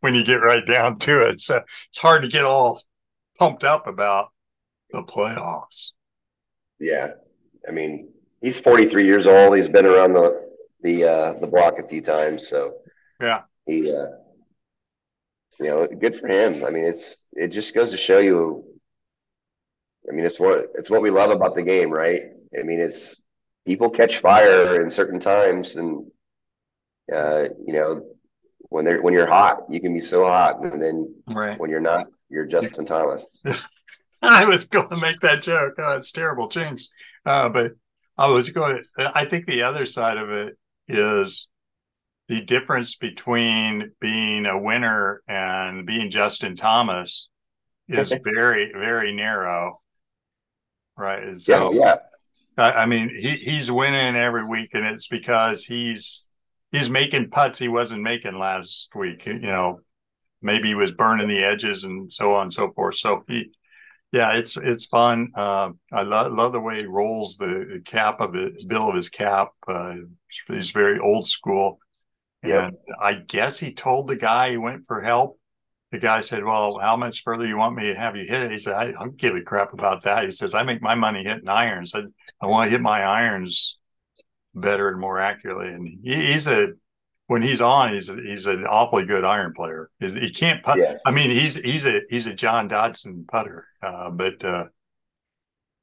when 0.00 0.14
you 0.14 0.24
get 0.24 0.36
right 0.36 0.66
down 0.66 0.98
to 1.00 1.28
it. 1.28 1.40
So 1.40 1.62
it's 1.90 1.98
hard 1.98 2.22
to 2.22 2.28
get 2.28 2.46
all 2.46 2.80
pumped 3.38 3.62
up 3.62 3.86
about 3.86 4.28
the 4.90 5.02
playoffs. 5.02 5.92
Yeah, 6.80 7.12
I 7.68 7.72
mean 7.72 8.08
he's 8.40 8.58
43 8.58 9.04
years 9.04 9.26
old. 9.26 9.54
He's 9.54 9.68
been 9.68 9.84
around 9.84 10.14
the 10.14 10.48
the 10.80 11.04
uh, 11.04 11.32
the 11.40 11.46
block 11.46 11.78
a 11.78 11.86
few 11.86 12.00
times, 12.00 12.48
so 12.48 12.74
yeah, 13.20 13.42
he 13.66 13.92
uh, 13.92 14.06
you 15.60 15.66
know 15.66 15.86
good 15.86 16.18
for 16.18 16.28
him. 16.28 16.64
I 16.64 16.70
mean 16.70 16.84
it's 16.86 17.16
it 17.32 17.48
just 17.48 17.74
goes 17.74 17.90
to 17.90 17.98
show 17.98 18.18
you. 18.18 18.64
I 20.08 20.14
mean 20.14 20.24
it's 20.24 20.40
what 20.40 20.66
it's 20.74 20.90
what 20.90 21.02
we 21.02 21.10
love 21.10 21.30
about 21.30 21.54
the 21.54 21.62
game, 21.62 21.90
right? 21.90 22.22
I 22.58 22.62
mean 22.62 22.80
it's 22.80 23.16
people 23.66 23.90
catch 23.90 24.18
fire 24.18 24.80
in 24.82 24.90
certain 24.90 25.20
times, 25.20 25.76
and 25.76 26.06
uh, 27.14 27.44
you 27.64 27.74
know 27.74 28.02
when 28.70 28.84
they're 28.84 29.02
when 29.02 29.14
you're 29.14 29.28
hot, 29.28 29.60
you 29.68 29.80
can 29.80 29.94
be 29.94 30.00
so 30.00 30.24
hot, 30.24 30.62
and 30.64 30.80
then 30.82 31.14
right. 31.26 31.58
when 31.58 31.70
you're 31.70 31.80
not 31.80 32.06
you're 32.28 32.46
Justin 32.46 32.86
Thomas. 32.86 33.24
I 34.22 34.44
was 34.46 34.64
going 34.64 34.88
to 34.88 35.00
make 35.00 35.20
that 35.20 35.42
joke. 35.42 35.74
Oh, 35.78 35.96
it's 35.96 36.10
terrible, 36.10 36.48
jinx. 36.48 36.88
Uh, 37.24 37.48
but 37.48 37.72
I 38.16 38.28
was 38.28 38.50
going. 38.50 38.82
I 38.98 39.26
think 39.26 39.46
the 39.46 39.62
other 39.62 39.86
side 39.86 40.16
of 40.16 40.30
it 40.30 40.58
is 40.88 41.46
the 42.28 42.40
difference 42.40 42.96
between 42.96 43.92
being 44.00 44.44
a 44.46 44.58
winner 44.58 45.22
and 45.28 45.86
being 45.86 46.10
Justin 46.10 46.56
Thomas 46.56 47.28
is 47.88 48.12
very, 48.24 48.72
very 48.72 49.14
narrow. 49.14 49.80
Right. 50.98 51.38
So, 51.38 51.72
yeah. 51.72 51.96
yeah. 52.58 52.64
I, 52.64 52.82
I 52.82 52.86
mean, 52.86 53.10
he, 53.16 53.30
he's 53.30 53.70
winning 53.70 54.16
every 54.16 54.44
week, 54.44 54.70
and 54.74 54.84
it's 54.84 55.06
because 55.06 55.64
he's 55.64 56.26
he's 56.72 56.90
making 56.90 57.30
putts 57.30 57.58
he 57.58 57.68
wasn't 57.68 58.02
making 58.02 58.38
last 58.38 58.90
week. 58.94 59.24
You 59.26 59.38
know, 59.38 59.80
maybe 60.42 60.68
he 60.68 60.74
was 60.74 60.92
burning 60.92 61.28
the 61.28 61.44
edges 61.44 61.84
and 61.84 62.12
so 62.12 62.34
on 62.34 62.42
and 62.42 62.52
so 62.52 62.72
forth. 62.72 62.96
So 62.96 63.22
he, 63.28 63.52
yeah, 64.10 64.34
it's 64.34 64.56
it's 64.56 64.86
fun. 64.86 65.28
Uh, 65.36 65.70
I 65.92 66.02
love 66.02 66.32
love 66.32 66.52
the 66.52 66.60
way 66.60 66.80
he 66.80 66.86
rolls 66.86 67.36
the 67.36 67.80
cap 67.84 68.20
of 68.20 68.34
it, 68.34 68.68
bill 68.68 68.88
of 68.88 68.96
his 68.96 69.08
cap. 69.08 69.50
Uh, 69.66 69.94
he's 70.48 70.72
very 70.72 70.98
old 70.98 71.28
school. 71.28 71.78
And 72.42 72.76
I 73.00 73.14
guess 73.14 73.58
he 73.58 73.72
told 73.72 74.08
the 74.08 74.16
guy 74.16 74.50
he 74.50 74.56
went 74.56 74.86
for 74.86 75.00
help. 75.00 75.38
The 75.90 75.98
guy 75.98 76.20
said, 76.20 76.44
Well, 76.44 76.78
how 76.78 76.96
much 76.96 77.22
further 77.22 77.46
you 77.46 77.56
want 77.56 77.76
me 77.76 77.86
to 77.86 77.94
have 77.94 78.16
you 78.16 78.24
hit 78.24 78.42
it? 78.42 78.50
He 78.50 78.58
said, 78.58 78.74
I 78.74 78.92
don't 78.92 79.16
give 79.16 79.34
a 79.34 79.40
crap 79.40 79.72
about 79.72 80.02
that. 80.02 80.24
He 80.24 80.30
says, 80.30 80.54
I 80.54 80.62
make 80.62 80.82
my 80.82 80.94
money 80.94 81.24
hitting 81.24 81.48
irons. 81.48 81.94
I, 81.94 82.02
I 82.40 82.46
want 82.46 82.66
to 82.66 82.70
hit 82.70 82.80
my 82.80 83.02
irons 83.02 83.78
better 84.54 84.88
and 84.88 85.00
more 85.00 85.20
accurately. 85.20 85.68
And 85.68 85.98
he, 86.02 86.32
he's 86.32 86.46
a 86.46 86.68
when 87.26 87.42
he's 87.42 87.60
on, 87.60 87.92
he's 87.92 88.14
he's 88.14 88.46
an 88.46 88.66
awfully 88.66 89.04
good 89.04 89.24
iron 89.24 89.52
player. 89.54 89.90
He's, 90.00 90.14
he 90.14 90.30
can't 90.30 90.62
putt. 90.62 90.78
Yeah. 90.78 90.94
I 91.06 91.10
mean, 91.10 91.30
he's 91.30 91.56
he's 91.56 91.86
a 91.86 92.02
he's 92.10 92.26
a 92.26 92.34
John 92.34 92.68
Dodson 92.68 93.24
putter, 93.30 93.66
uh, 93.82 94.10
but 94.10 94.44
uh, 94.44 94.66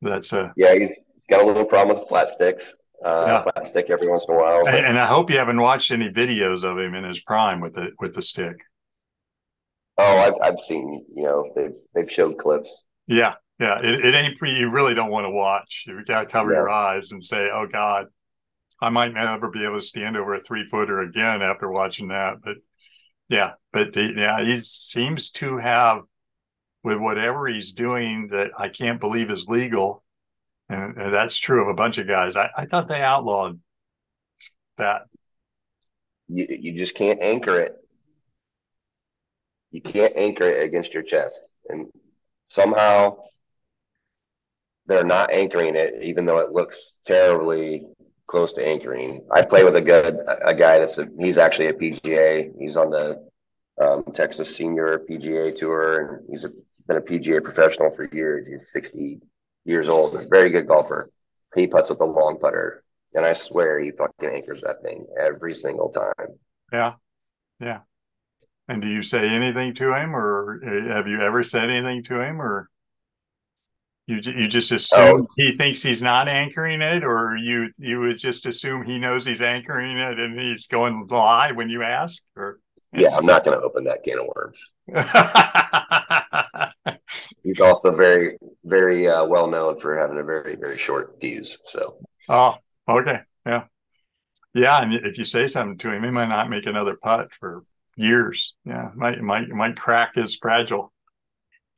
that's 0.01 0.33
a 0.33 0.53
yeah. 0.55 0.75
He's 0.75 0.91
got 1.29 1.41
a 1.41 1.45
little 1.45 1.65
problem 1.65 1.97
with 1.97 2.07
flat 2.07 2.29
sticks 2.29 2.73
uh, 3.03 3.25
yeah. 3.27 3.43
flat 3.43 3.67
stick 3.67 3.89
every 3.89 4.07
once 4.07 4.25
in 4.27 4.35
a 4.35 4.37
while. 4.37 4.67
And, 4.67 4.85
and, 4.85 4.99
I 4.99 5.05
hope 5.05 5.29
you 5.29 5.37
haven't 5.37 5.61
watched 5.61 5.91
any 5.91 6.09
videos 6.09 6.63
of 6.63 6.77
him 6.77 6.95
in 6.95 7.03
his 7.03 7.21
prime 7.21 7.61
with 7.61 7.73
the 7.73 7.91
with 7.99 8.15
the 8.15 8.21
stick. 8.21 8.57
Oh, 9.97 10.17
I've 10.17 10.33
I've 10.41 10.59
seen 10.59 11.05
you 11.15 11.23
know 11.23 11.51
they've 11.55 11.73
they've 11.93 12.11
showed 12.11 12.37
clips. 12.37 12.83
Yeah, 13.07 13.35
yeah. 13.59 13.79
It, 13.81 14.05
it 14.05 14.15
ain't 14.15 14.37
you 14.41 14.69
really 14.69 14.93
don't 14.93 15.11
want 15.11 15.25
to 15.25 15.31
watch. 15.31 15.85
You 15.87 16.03
got 16.03 16.23
to 16.23 16.27
cover 16.27 16.51
yeah. 16.51 16.59
your 16.59 16.69
eyes 16.69 17.11
and 17.11 17.23
say, 17.23 17.49
"Oh 17.51 17.67
God, 17.71 18.07
I 18.81 18.89
might 18.89 19.13
never 19.13 19.49
be 19.49 19.63
able 19.63 19.75
to 19.75 19.81
stand 19.81 20.17
over 20.17 20.35
a 20.35 20.39
three 20.39 20.65
footer 20.67 20.99
again 20.99 21.41
after 21.41 21.71
watching 21.71 22.09
that." 22.09 22.37
But 22.43 22.57
yeah, 23.29 23.51
but 23.71 23.95
yeah, 23.95 24.43
he 24.43 24.57
seems 24.57 25.31
to 25.31 25.57
have 25.57 26.01
with 26.83 26.97
whatever 26.97 27.47
he's 27.47 27.71
doing 27.71 28.27
that 28.31 28.51
I 28.57 28.69
can't 28.69 28.99
believe 28.99 29.31
is 29.31 29.47
legal 29.47 30.03
and, 30.69 30.97
and 30.97 31.13
that's 31.13 31.37
true 31.37 31.61
of 31.61 31.67
a 31.67 31.73
bunch 31.73 31.97
of 31.97 32.07
guys. 32.07 32.35
I, 32.35 32.49
I 32.55 32.65
thought 32.65 32.87
they 32.87 33.01
outlawed 33.01 33.59
that. 34.77 35.03
You, 36.27 36.47
you 36.49 36.73
just 36.73 36.95
can't 36.95 37.21
anchor 37.21 37.59
it. 37.59 37.75
You 39.71 39.81
can't 39.81 40.13
anchor 40.15 40.45
it 40.45 40.63
against 40.63 40.93
your 40.93 41.03
chest. 41.03 41.41
And 41.69 41.87
somehow 42.47 43.17
they're 44.87 45.03
not 45.03 45.31
anchoring 45.31 45.75
it, 45.75 46.03
even 46.03 46.25
though 46.25 46.39
it 46.39 46.51
looks 46.51 46.93
terribly 47.05 47.87
close 48.27 48.53
to 48.53 48.65
anchoring. 48.65 49.25
I 49.31 49.43
play 49.43 49.63
with 49.63 49.75
a 49.75 49.81
good 49.81 50.19
a 50.43 50.53
guy 50.53 50.79
that's 50.79 50.97
a, 50.97 51.07
he's 51.19 51.37
actually 51.37 51.67
a 51.67 51.73
PGA. 51.73 52.51
He's 52.59 52.77
on 52.77 52.89
the 52.89 53.27
um, 53.81 54.03
Texas 54.13 54.55
Senior 54.55 54.99
PGA 55.09 55.57
Tour, 55.57 56.19
and 56.19 56.29
he's 56.29 56.43
a, 56.43 56.49
been 56.87 56.97
a 56.97 57.01
PGA 57.01 57.43
professional 57.43 57.91
for 57.91 58.05
years. 58.05 58.47
He's 58.47 58.71
sixty 58.71 59.19
years 59.65 59.89
old, 59.89 60.15
a 60.15 60.27
very 60.27 60.49
good 60.49 60.67
golfer. 60.67 61.09
He 61.55 61.67
puts 61.67 61.89
with 61.89 62.01
a 62.01 62.05
long 62.05 62.37
putter, 62.39 62.83
and 63.13 63.25
I 63.25 63.33
swear 63.33 63.79
he 63.79 63.91
fucking 63.91 64.29
anchors 64.29 64.61
that 64.61 64.81
thing 64.81 65.05
every 65.19 65.55
single 65.55 65.89
time. 65.89 66.37
Yeah, 66.71 66.93
yeah. 67.59 67.79
And 68.67 68.81
do 68.81 68.87
you 68.87 69.01
say 69.01 69.29
anything 69.29 69.73
to 69.75 69.93
him, 69.93 70.15
or 70.15 70.59
uh, 70.65 70.95
have 70.95 71.07
you 71.07 71.21
ever 71.21 71.43
said 71.43 71.69
anything 71.69 72.03
to 72.03 72.21
him, 72.21 72.41
or 72.41 72.69
you 74.07 74.19
you 74.23 74.47
just 74.47 74.71
assume 74.71 75.21
oh. 75.21 75.27
he 75.37 75.55
thinks 75.55 75.83
he's 75.83 76.01
not 76.01 76.27
anchoring 76.27 76.81
it, 76.81 77.03
or 77.03 77.35
you 77.35 77.69
you 77.77 77.99
would 77.99 78.17
just 78.17 78.45
assume 78.45 78.83
he 78.83 78.97
knows 78.97 79.25
he's 79.25 79.41
anchoring 79.41 79.97
it 79.97 80.19
and 80.19 80.39
he's 80.39 80.67
going 80.67 81.07
lie 81.09 81.51
when 81.51 81.69
you 81.69 81.83
ask, 81.83 82.23
or 82.35 82.59
yeah, 82.95 83.15
I'm 83.15 83.25
not 83.25 83.43
going 83.43 83.57
to 83.57 83.63
open 83.63 83.83
that 83.85 84.03
can 84.03 84.19
of 84.19 84.27
worms. 84.33 84.57
He's 87.43 87.59
also 87.59 87.95
very, 87.95 88.37
very 88.63 89.07
uh, 89.07 89.25
well 89.25 89.47
known 89.47 89.79
for 89.79 89.97
having 89.97 90.17
a 90.17 90.23
very, 90.23 90.55
very 90.55 90.77
short 90.77 91.17
fuse. 91.19 91.57
So. 91.65 91.97
Oh, 92.29 92.55
okay, 92.87 93.19
yeah, 93.45 93.65
yeah. 94.53 94.81
And 94.81 94.93
if 94.93 95.17
you 95.17 95.25
say 95.25 95.47
something 95.47 95.77
to 95.79 95.91
him, 95.91 96.03
he 96.03 96.11
might 96.11 96.29
not 96.29 96.49
make 96.49 96.65
another 96.65 96.95
putt 96.95 97.33
for 97.33 97.65
years. 97.95 98.53
Yeah, 98.65 98.89
might 98.95 99.21
might 99.21 99.49
might 99.49 99.77
crack 99.77 100.15
his 100.15 100.35
fragile. 100.35 100.91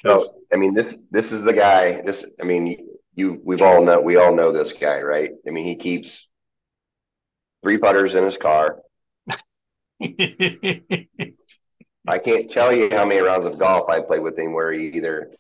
Oh, 0.06 0.24
I 0.54 0.58
mean 0.58 0.74
this 0.74 0.96
this 1.12 1.32
is 1.32 1.44
the 1.44 1.54
guy. 1.54 2.02
This 2.02 2.26
I 2.40 2.44
mean 2.44 2.88
you 3.16 3.42
we've 3.44 3.62
all 3.62 3.84
know 3.84 4.00
we 4.00 4.16
all 4.18 4.36
know 4.36 4.52
this 4.52 4.74
guy, 4.74 5.02
right? 5.02 5.32
I 5.48 5.52
mean 5.52 5.66
he 5.66 5.76
keeps 5.76 6.28
three 7.64 7.78
putters 7.78 8.16
in 8.16 8.24
his 8.24 8.38
car. 8.38 8.80
I 12.08 12.20
can't 12.20 12.50
tell 12.50 12.72
you 12.72 12.90
how 12.92 13.06
many 13.06 13.20
rounds 13.20 13.46
of 13.46 13.60
golf 13.60 13.90
I 13.90 14.00
played 14.00 14.22
with 14.22 14.38
him 14.38 14.54
where 14.54 14.72
he 14.72 14.88
either 14.88 15.32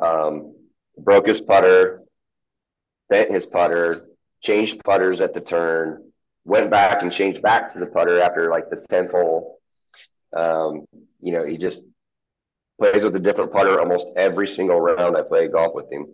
um, 0.00 0.54
broke 0.98 1.26
his 1.26 1.40
putter, 1.40 2.02
bent 3.08 3.30
his 3.30 3.46
putter, 3.46 4.06
changed 4.42 4.84
putters 4.84 5.20
at 5.20 5.32
the 5.32 5.40
turn, 5.40 6.10
went 6.44 6.70
back 6.70 7.02
and 7.02 7.10
changed 7.10 7.40
back 7.40 7.72
to 7.72 7.78
the 7.78 7.86
putter 7.86 8.20
after 8.20 8.50
like 8.50 8.68
the 8.68 8.76
10th 8.76 9.12
hole. 9.12 9.58
Um, 10.36 10.86
you 11.20 11.32
know, 11.32 11.44
he 11.44 11.56
just 11.56 11.82
plays 12.78 13.02
with 13.02 13.16
a 13.16 13.20
different 13.20 13.52
putter 13.52 13.80
almost 13.80 14.06
every 14.16 14.46
single 14.46 14.80
round 14.80 15.16
I 15.16 15.22
play 15.22 15.48
golf 15.48 15.74
with 15.74 15.90
him. 15.90 16.06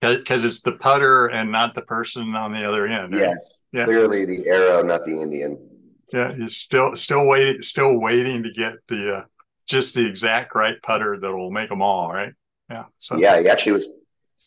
Because 0.00 0.44
it's 0.44 0.60
the 0.60 0.72
putter 0.72 1.28
and 1.28 1.52
not 1.52 1.74
the 1.74 1.82
person 1.82 2.34
on 2.34 2.52
the 2.52 2.64
other 2.64 2.86
end. 2.86 3.14
Right? 3.14 3.22
Yes, 3.22 3.54
yeah. 3.72 3.84
Clearly 3.84 4.24
the 4.24 4.46
arrow, 4.48 4.82
not 4.82 5.04
the 5.04 5.20
Indian. 5.20 5.58
Yeah, 6.12 6.34
he's 6.34 6.56
still 6.56 6.94
still 6.96 7.26
waiting, 7.26 7.62
still 7.62 7.98
waiting 7.98 8.42
to 8.42 8.50
get 8.50 8.74
the 8.88 9.14
uh, 9.14 9.24
just 9.66 9.94
the 9.94 10.06
exact 10.06 10.54
right 10.54 10.76
putter 10.82 11.18
that 11.18 11.32
will 11.32 11.50
make 11.50 11.68
them 11.68 11.80
all 11.80 12.12
right. 12.12 12.32
Yeah. 12.68 12.84
So 12.98 13.16
yeah, 13.16 13.40
he 13.40 13.48
actually 13.48 13.72
was 13.72 13.86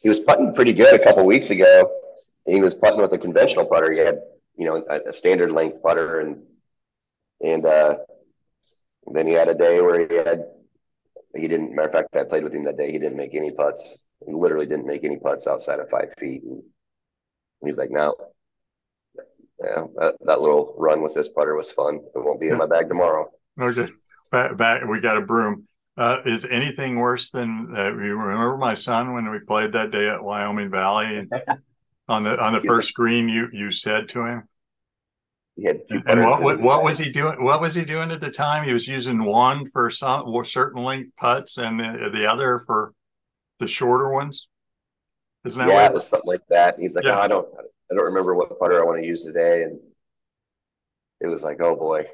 he 0.01 0.09
was 0.09 0.19
putting 0.19 0.53
pretty 0.53 0.73
good 0.73 0.93
a 0.93 1.03
couple 1.03 1.25
weeks 1.25 1.49
ago. 1.49 1.91
He 2.45 2.61
was 2.61 2.75
putting 2.75 3.01
with 3.01 3.13
a 3.13 3.17
conventional 3.17 3.65
putter. 3.65 3.91
He 3.91 3.99
had 3.99 4.19
you 4.57 4.65
know 4.65 4.85
a, 4.89 5.09
a 5.09 5.13
standard 5.13 5.51
length 5.51 5.81
putter, 5.81 6.19
and 6.19 6.43
and 7.41 7.65
uh, 7.65 7.95
then 9.11 9.27
he 9.27 9.33
had 9.33 9.49
a 9.49 9.53
day 9.53 9.81
where 9.81 10.07
he 10.07 10.15
had 10.15 10.45
he 11.35 11.47
didn't. 11.47 11.75
Matter 11.75 11.89
of 11.89 11.93
fact, 11.93 12.15
I 12.15 12.23
played 12.23 12.43
with 12.43 12.53
him 12.53 12.63
that 12.63 12.77
day. 12.77 12.91
He 12.91 12.99
didn't 12.99 13.17
make 13.17 13.35
any 13.35 13.51
putts. 13.51 13.97
He 14.25 14.33
literally 14.33 14.65
didn't 14.65 14.87
make 14.87 15.03
any 15.03 15.17
putts 15.17 15.47
outside 15.47 15.79
of 15.79 15.89
five 15.89 16.13
feet. 16.19 16.43
And 16.43 16.63
he's 17.63 17.77
like, 17.77 17.91
no, 17.91 18.15
yeah, 19.63 19.85
that, 19.97 20.15
that 20.25 20.41
little 20.41 20.73
run 20.77 21.01
with 21.01 21.13
this 21.13 21.29
putter 21.29 21.55
was 21.55 21.71
fun. 21.71 21.95
It 21.95 22.19
won't 22.19 22.39
be 22.39 22.47
in 22.47 22.57
my 22.57 22.65
bag 22.65 22.87
tomorrow. 22.87 23.29
Okay, 23.59 23.89
back, 24.31 24.57
back 24.57 24.85
we 24.85 25.01
got 25.01 25.17
a 25.17 25.21
broom. 25.21 25.67
Uh, 25.97 26.17
is 26.25 26.45
anything 26.45 26.97
worse 26.97 27.31
than 27.31 27.73
uh, 27.75 27.85
you 27.85 28.17
remember 28.17 28.57
my 28.57 28.73
son 28.73 29.13
when 29.13 29.29
we 29.31 29.39
played 29.39 29.71
that 29.71 29.91
day 29.91 30.09
at 30.09 30.21
Wyoming 30.21 30.69
Valley 30.69 31.25
on 32.09 32.23
the 32.23 32.37
on 32.37 32.53
the 32.53 32.61
first 32.61 32.93
green 32.93 33.29
you 33.29 33.47
you 33.53 33.71
said 33.71 34.09
to 34.09 34.25
him 34.25 34.43
and 35.57 36.21
what, 36.21 36.41
what, 36.41 36.59
what 36.59 36.83
was 36.83 36.97
he 36.97 37.09
doing 37.09 37.41
what 37.43 37.61
was 37.61 37.73
he 37.73 37.85
doing 37.85 38.11
at 38.11 38.19
the 38.19 38.29
time 38.29 38.65
he 38.65 38.73
was 38.73 38.87
using 38.87 39.23
one 39.23 39.65
for 39.65 39.89
some 39.89 40.43
certain 40.43 40.83
length 40.83 41.15
putts 41.17 41.57
and 41.57 41.79
the, 41.79 42.09
the 42.11 42.29
other 42.29 42.59
for 42.59 42.93
the 43.59 43.67
shorter 43.67 44.09
ones 44.09 44.49
isn't 45.45 45.65
that 45.65 45.73
yeah 45.73 45.85
it 45.85 45.93
was 45.93 46.07
something 46.07 46.27
like 46.27 46.45
that 46.49 46.77
he's 46.77 46.93
like 46.93 47.05
yeah. 47.05 47.17
oh, 47.17 47.21
i 47.21 47.27
don't 47.27 47.47
i 47.57 47.95
don't 47.95 48.03
remember 48.03 48.35
what 48.35 48.59
putter 48.59 48.81
i 48.81 48.85
want 48.85 48.99
to 48.99 49.07
use 49.07 49.23
today 49.23 49.63
and 49.63 49.79
it 51.21 51.27
was 51.27 51.41
like 51.41 51.61
oh 51.61 51.75
boy 51.75 52.05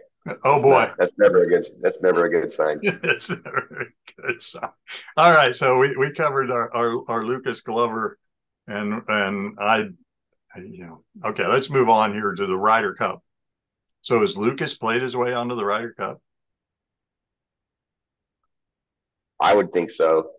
Oh 0.43 0.61
boy, 0.61 0.91
that's 0.99 1.13
never 1.17 1.43
a 1.43 1.49
good. 1.49 1.65
That's 1.81 1.99
never 2.01 2.27
a 2.27 2.29
good 2.29 2.53
sign. 2.53 2.79
it's 2.83 3.31
never 3.31 3.87
a 3.87 4.21
good 4.21 4.43
sign. 4.43 4.69
All 5.17 5.33
right, 5.33 5.55
so 5.55 5.79
we, 5.79 5.95
we 5.97 6.13
covered 6.13 6.51
our, 6.51 6.71
our, 6.75 7.03
our 7.09 7.23
Lucas 7.23 7.61
Glover, 7.61 8.19
and 8.67 9.01
and 9.07 9.57
I, 9.59 9.77
you 10.57 10.85
know, 10.85 11.03
okay, 11.25 11.47
let's 11.47 11.71
move 11.71 11.89
on 11.89 12.13
here 12.13 12.33
to 12.33 12.45
the 12.45 12.55
Ryder 12.55 12.93
Cup. 12.93 13.23
So 14.01 14.21
has 14.21 14.37
Lucas 14.37 14.73
played 14.73 15.01
his 15.01 15.15
way 15.15 15.33
onto 15.33 15.55
the 15.55 15.65
Ryder 15.65 15.93
Cup? 15.93 16.21
I 19.39 19.55
would 19.55 19.71
think 19.73 19.91
so. 19.91 20.31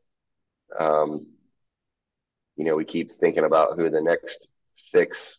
Um, 0.78 1.26
you 2.56 2.64
know, 2.64 2.76
we 2.76 2.84
keep 2.84 3.18
thinking 3.18 3.44
about 3.44 3.76
who 3.76 3.90
the 3.90 4.00
next 4.00 4.46
six, 4.74 5.38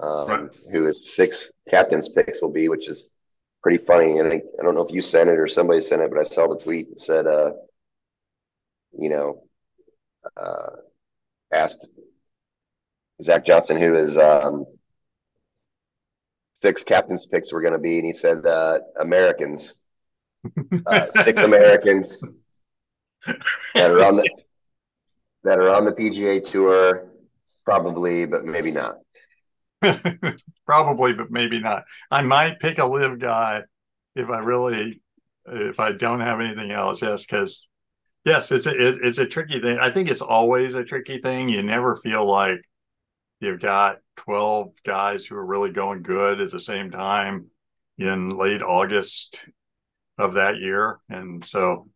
um, 0.00 0.28
right. 0.28 0.50
who 0.70 0.84
his 0.84 1.14
six 1.14 1.50
captains 1.68 2.08
picks 2.08 2.40
will 2.40 2.52
be, 2.52 2.68
which 2.68 2.88
is 2.88 3.08
pretty 3.62 3.78
funny. 3.84 4.18
And 4.18 4.28
I, 4.28 4.42
I 4.58 4.62
don't 4.62 4.74
know 4.74 4.86
if 4.86 4.94
you 4.94 5.02
sent 5.02 5.30
it 5.30 5.38
or 5.38 5.48
somebody 5.48 5.82
sent 5.82 6.02
it, 6.02 6.10
but 6.10 6.20
I 6.20 6.28
saw 6.28 6.48
the 6.48 6.58
tweet 6.58 6.90
that 6.90 7.02
said 7.02 7.26
uh, 7.26 7.52
you 8.98 9.08
know, 9.08 9.42
uh, 10.36 10.76
asked 11.52 11.86
Zach 13.22 13.44
Johnson 13.44 13.80
who 13.80 13.92
his 13.92 14.18
um, 14.18 14.66
six 16.62 16.82
captains 16.82 17.26
picks 17.26 17.52
were 17.52 17.60
going 17.60 17.72
to 17.72 17.78
be, 17.78 17.98
and 17.98 18.06
he 18.06 18.12
said 18.12 18.46
uh, 18.46 18.78
Americans, 19.00 19.74
uh, 20.86 21.06
six 21.22 21.40
Americans 21.42 22.22
that 23.74 23.90
are 23.90 24.04
on 24.04 24.16
the 24.16 24.30
that 25.44 25.58
are 25.58 25.70
on 25.70 25.84
the 25.84 25.92
PGA 25.92 26.48
Tour, 26.48 27.08
probably, 27.64 28.24
but 28.24 28.44
maybe 28.44 28.70
not. 28.70 28.98
probably, 30.66 31.12
but 31.12 31.30
maybe 31.30 31.58
not. 31.58 31.84
I 32.10 32.22
might 32.22 32.60
pick 32.60 32.78
a 32.78 32.86
LIV 32.86 33.18
guy 33.18 33.62
if 34.14 34.30
I 34.30 34.38
really 34.38 35.02
if 35.46 35.80
I 35.80 35.92
don't 35.92 36.20
have 36.20 36.40
anything 36.40 36.70
else. 36.70 37.02
Yes, 37.02 37.26
because 37.26 37.66
yes, 38.24 38.52
it's 38.52 38.66
a 38.66 38.72
it's 38.76 39.18
a 39.18 39.26
tricky 39.26 39.60
thing. 39.60 39.78
I 39.80 39.90
think 39.90 40.08
it's 40.08 40.22
always 40.22 40.74
a 40.74 40.84
tricky 40.84 41.18
thing. 41.18 41.48
You 41.48 41.62
never 41.64 41.96
feel 41.96 42.24
like 42.24 42.60
you've 43.42 43.60
got 43.60 43.98
12 44.16 44.72
guys 44.84 45.24
who 45.24 45.36
are 45.36 45.44
really 45.44 45.70
going 45.70 46.02
good 46.02 46.40
at 46.40 46.50
the 46.50 46.60
same 46.60 46.90
time 46.90 47.46
in 47.98 48.30
late 48.30 48.62
August 48.62 49.48
of 50.16 50.34
that 50.34 50.58
year. 50.58 51.00
And 51.08 51.44
so, 51.44 51.88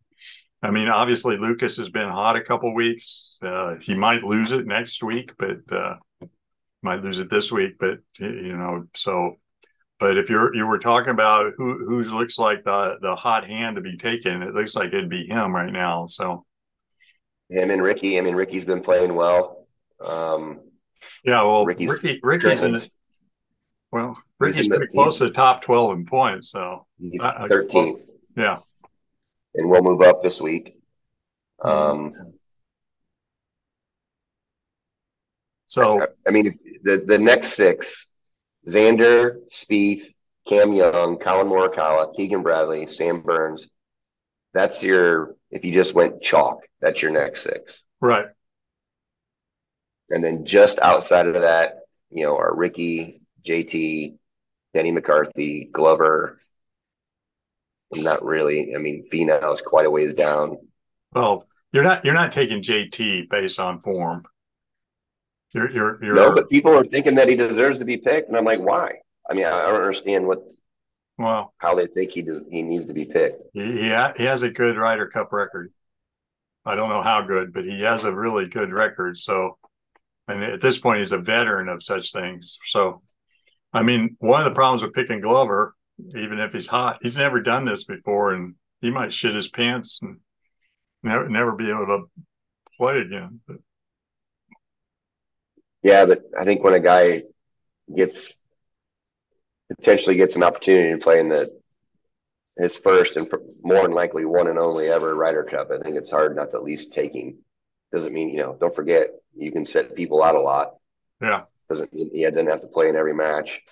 I 0.62 0.70
mean, 0.70 0.88
obviously 0.88 1.36
Lucas 1.36 1.76
has 1.76 1.88
been 1.88 2.08
hot 2.08 2.36
a 2.36 2.42
couple 2.42 2.74
weeks. 2.74 3.38
Uh, 3.42 3.76
he 3.80 3.94
might 3.94 4.24
lose 4.24 4.52
it 4.52 4.66
next 4.66 5.02
week, 5.02 5.32
but 5.38 5.58
uh, 5.70 5.94
might 6.82 7.02
lose 7.02 7.18
it 7.18 7.30
this 7.30 7.52
week. 7.52 7.76
But 7.78 7.98
you 8.18 8.56
know, 8.56 8.84
so 8.94 9.36
but 9.98 10.18
if 10.18 10.28
you're 10.28 10.54
you 10.54 10.66
were 10.66 10.78
talking 10.78 11.10
about 11.10 11.52
who 11.56 11.86
who 11.86 12.00
looks 12.02 12.38
like 12.38 12.64
the 12.64 12.96
the 13.00 13.14
hot 13.14 13.46
hand 13.46 13.76
to 13.76 13.82
be 13.82 13.96
taken, 13.96 14.42
it 14.42 14.54
looks 14.54 14.74
like 14.74 14.88
it'd 14.88 15.08
be 15.08 15.26
him 15.26 15.54
right 15.54 15.72
now. 15.72 16.06
So 16.06 16.44
him 17.48 17.70
and 17.70 17.82
Rickie. 17.82 18.18
I 18.18 18.22
mean, 18.22 18.34
Rickie's 18.34 18.64
been 18.64 18.82
playing 18.82 19.14
well. 19.14 19.66
Um, 20.04 20.60
yeah, 21.26 21.42
well, 21.42 21.64
Rickie's, 21.64 21.90
Rickie 21.90 22.20
Rickie's 22.22 22.62
in 22.62 22.78
well, 23.90 24.16
Rickie's 24.38 24.68
pretty 24.68 24.86
close 24.86 25.18
to 25.18 25.24
the 25.24 25.32
top 25.32 25.62
twelve 25.62 25.96
in 25.96 26.06
points. 26.06 26.50
So 26.50 26.86
thirteenth. 27.48 28.00
Yeah, 28.36 28.58
and 29.54 29.68
we'll 29.68 29.82
move 29.82 30.02
up 30.02 30.22
this 30.22 30.40
week. 30.40 30.78
Um, 31.62 32.34
so 35.66 36.02
I, 36.02 36.06
I 36.28 36.30
mean, 36.30 36.58
the 36.84 36.98
the 36.98 37.18
next 37.18 37.54
six 37.54 38.06
Xander, 38.68 39.38
Spieth, 39.52 40.12
Cam 40.48 40.72
Young, 40.72 41.18
Collin 41.18 41.48
Morikawa, 41.48 42.14
Keegan 42.14 42.42
Bradley, 42.42 42.86
Sam 42.86 43.20
Burns. 43.20 43.68
That's 44.54 44.82
your 44.82 45.36
if 45.50 45.64
you 45.64 45.72
just 45.72 45.94
went 45.94 46.22
chalk, 46.22 46.60
that's 46.80 47.02
your 47.02 47.10
next 47.10 47.42
six. 47.42 47.82
Right. 48.00 48.26
And 50.10 50.22
then 50.22 50.44
just 50.44 50.78
outside 50.78 51.26
of 51.26 51.34
that, 51.42 51.80
you 52.10 52.24
know, 52.24 52.36
are 52.36 52.54
Rickie, 52.54 53.20
JT, 53.44 54.16
Denny 54.74 54.92
McCarthy, 54.92 55.68
Glover. 55.72 56.40
I'm 57.94 58.02
Not 58.02 58.24
really. 58.24 58.74
I 58.74 58.78
mean, 58.78 59.08
Finau 59.12 59.52
is 59.52 59.60
quite 59.60 59.86
a 59.86 59.90
ways 59.90 60.14
down. 60.14 60.58
Well, 61.12 61.46
you're 61.72 61.84
not 61.84 62.04
you're 62.04 62.14
not 62.14 62.32
taking 62.32 62.62
JT 62.62 63.28
based 63.28 63.58
on 63.60 63.80
form. 63.80 64.24
You're, 65.52 65.70
you're, 65.70 66.04
you're, 66.04 66.14
no, 66.14 66.34
but 66.34 66.50
people 66.50 66.76
are 66.76 66.84
thinking 66.84 67.14
that 67.14 67.28
he 67.28 67.36
deserves 67.36 67.78
to 67.78 67.84
be 67.84 67.96
picked, 67.96 68.28
and 68.28 68.36
I'm 68.36 68.44
like, 68.44 68.60
why? 68.60 68.96
I 69.30 69.34
mean, 69.34 69.46
I 69.46 69.62
don't 69.62 69.76
understand 69.76 70.26
what, 70.26 70.42
well, 71.18 71.54
how 71.58 71.74
they 71.74 71.86
think 71.86 72.10
he 72.10 72.22
does. 72.22 72.42
He 72.50 72.62
needs 72.62 72.86
to 72.86 72.92
be 72.92 73.06
picked. 73.06 73.42
He 73.54 73.64
he, 73.64 73.88
he 74.16 74.24
has 74.24 74.42
a 74.42 74.50
good 74.50 74.76
Ryder 74.76 75.06
Cup 75.06 75.32
record. 75.32 75.72
I 76.64 76.74
don't 76.74 76.90
know 76.90 77.02
how 77.02 77.22
good, 77.22 77.52
but 77.52 77.64
he 77.64 77.82
has 77.82 78.04
a 78.04 78.14
really 78.14 78.48
good 78.48 78.72
record. 78.72 79.16
So, 79.16 79.56
and 80.28 80.42
at 80.42 80.60
this 80.60 80.78
point, 80.78 80.98
he's 80.98 81.12
a 81.12 81.18
veteran 81.18 81.68
of 81.68 81.82
such 81.82 82.12
things. 82.12 82.58
So, 82.66 83.02
I 83.72 83.82
mean, 83.82 84.16
one 84.18 84.40
of 84.40 84.44
the 84.44 84.54
problems 84.54 84.82
with 84.82 84.94
picking 84.94 85.20
Glover, 85.20 85.74
even 86.16 86.38
if 86.40 86.52
he's 86.52 86.66
hot, 86.66 86.98
he's 87.02 87.16
never 87.16 87.40
done 87.40 87.64
this 87.64 87.84
before, 87.84 88.32
and 88.32 88.54
he 88.80 88.90
might 88.90 89.12
shit 89.12 89.34
his 89.34 89.48
pants 89.48 89.98
and 90.02 90.18
never 91.02 91.28
never 91.28 91.52
be 91.52 91.70
able 91.70 91.86
to 91.86 92.04
play 92.76 92.98
again. 92.98 93.40
But, 93.46 93.56
yeah, 95.82 96.04
but 96.06 96.22
I 96.38 96.44
think 96.44 96.64
when 96.64 96.74
a 96.74 96.80
guy 96.80 97.22
gets 97.94 98.32
potentially 99.68 100.16
gets 100.16 100.36
an 100.36 100.42
opportunity 100.42 100.92
to 100.92 100.98
play 100.98 101.20
in 101.20 101.28
the 101.28 101.50
his 102.58 102.76
first 102.76 103.16
and 103.16 103.30
more 103.62 103.82
than 103.82 103.92
likely 103.92 104.24
one 104.24 104.48
and 104.48 104.58
only 104.58 104.88
ever 104.88 105.14
Ryder 105.14 105.44
Cup, 105.44 105.70
I 105.70 105.78
think 105.78 105.96
it's 105.96 106.10
hard 106.10 106.34
not 106.34 106.50
to 106.50 106.56
at 106.56 106.64
least 106.64 106.92
take 106.92 107.14
him. 107.14 107.38
Doesn't 107.92 108.12
mean 108.14 108.30
you 108.30 108.38
know. 108.38 108.56
Don't 108.58 108.74
forget, 108.74 109.10
you 109.36 109.52
can 109.52 109.64
set 109.64 109.94
people 109.94 110.22
out 110.22 110.34
a 110.34 110.40
lot. 110.40 110.74
Yeah. 111.20 111.42
Doesn't 111.68 111.92
mean 111.92 112.10
he 112.12 112.22
doesn't 112.22 112.46
have 112.46 112.60
to 112.60 112.68
play 112.68 112.88
in 112.88 112.96
every 112.96 113.14
match. 113.14 113.62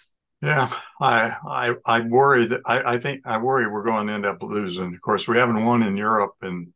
Yeah, 0.42 0.70
I 1.00 1.36
I 1.48 1.74
I 1.86 2.00
worry 2.00 2.44
that 2.46 2.60
I, 2.66 2.94
I 2.94 2.98
think 2.98 3.22
I 3.24 3.38
worry 3.38 3.66
we're 3.66 3.84
going 3.84 4.08
to 4.08 4.12
end 4.12 4.26
up 4.26 4.42
losing. 4.42 4.94
Of 4.94 5.00
course, 5.00 5.26
we 5.26 5.38
haven't 5.38 5.64
won 5.64 5.82
in 5.82 5.96
Europe 5.96 6.34
in 6.42 6.72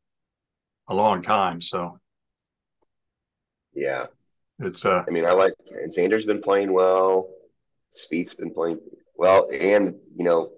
a 0.88 0.94
long 0.94 1.20
time, 1.22 1.60
so 1.60 1.98
yeah, 3.74 4.06
it's 4.58 4.84
uh 4.84 5.04
I 5.06 5.10
mean, 5.10 5.26
I 5.26 5.32
like 5.32 5.52
Xander's 5.88 6.24
been 6.24 6.40
playing 6.40 6.72
well. 6.72 7.28
Spieth's 7.94 8.34
been 8.34 8.54
playing 8.54 8.78
well, 9.16 9.50
and 9.52 9.96
you 10.16 10.24
know, 10.24 10.52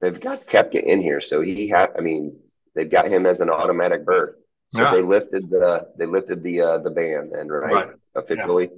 they've 0.00 0.20
got 0.20 0.46
Koepka 0.46 0.82
in 0.82 1.02
here, 1.02 1.20
so 1.20 1.40
he 1.40 1.68
had. 1.68 1.90
I 1.96 2.00
mean, 2.02 2.38
they've 2.74 2.90
got 2.90 3.08
him 3.08 3.26
as 3.26 3.40
an 3.40 3.50
automatic 3.50 4.04
berth. 4.04 4.36
So 4.74 4.82
yeah. 4.82 4.92
they 4.92 5.02
lifted 5.02 5.48
the 5.48 5.88
they 5.96 6.06
lifted 6.06 6.42
the 6.42 6.60
uh, 6.60 6.78
the 6.78 6.90
ban 6.90 7.30
then, 7.32 7.48
right? 7.48 7.72
right. 7.72 7.88
Officially. 8.14 8.70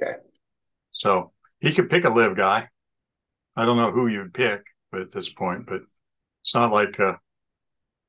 Yeah. 0.00 0.06
Okay. 0.08 0.18
So 0.92 1.32
he 1.60 1.72
could 1.72 1.90
pick 1.90 2.04
a 2.04 2.10
LIV 2.10 2.36
guy. 2.36 2.68
I 3.56 3.64
don't 3.64 3.76
know 3.76 3.90
who 3.90 4.06
you'd 4.06 4.34
pick 4.34 4.62
at 4.94 5.12
this 5.12 5.28
point, 5.28 5.66
but 5.66 5.80
it's 6.42 6.54
not 6.54 6.72
like 6.72 6.98
uh 7.00 7.14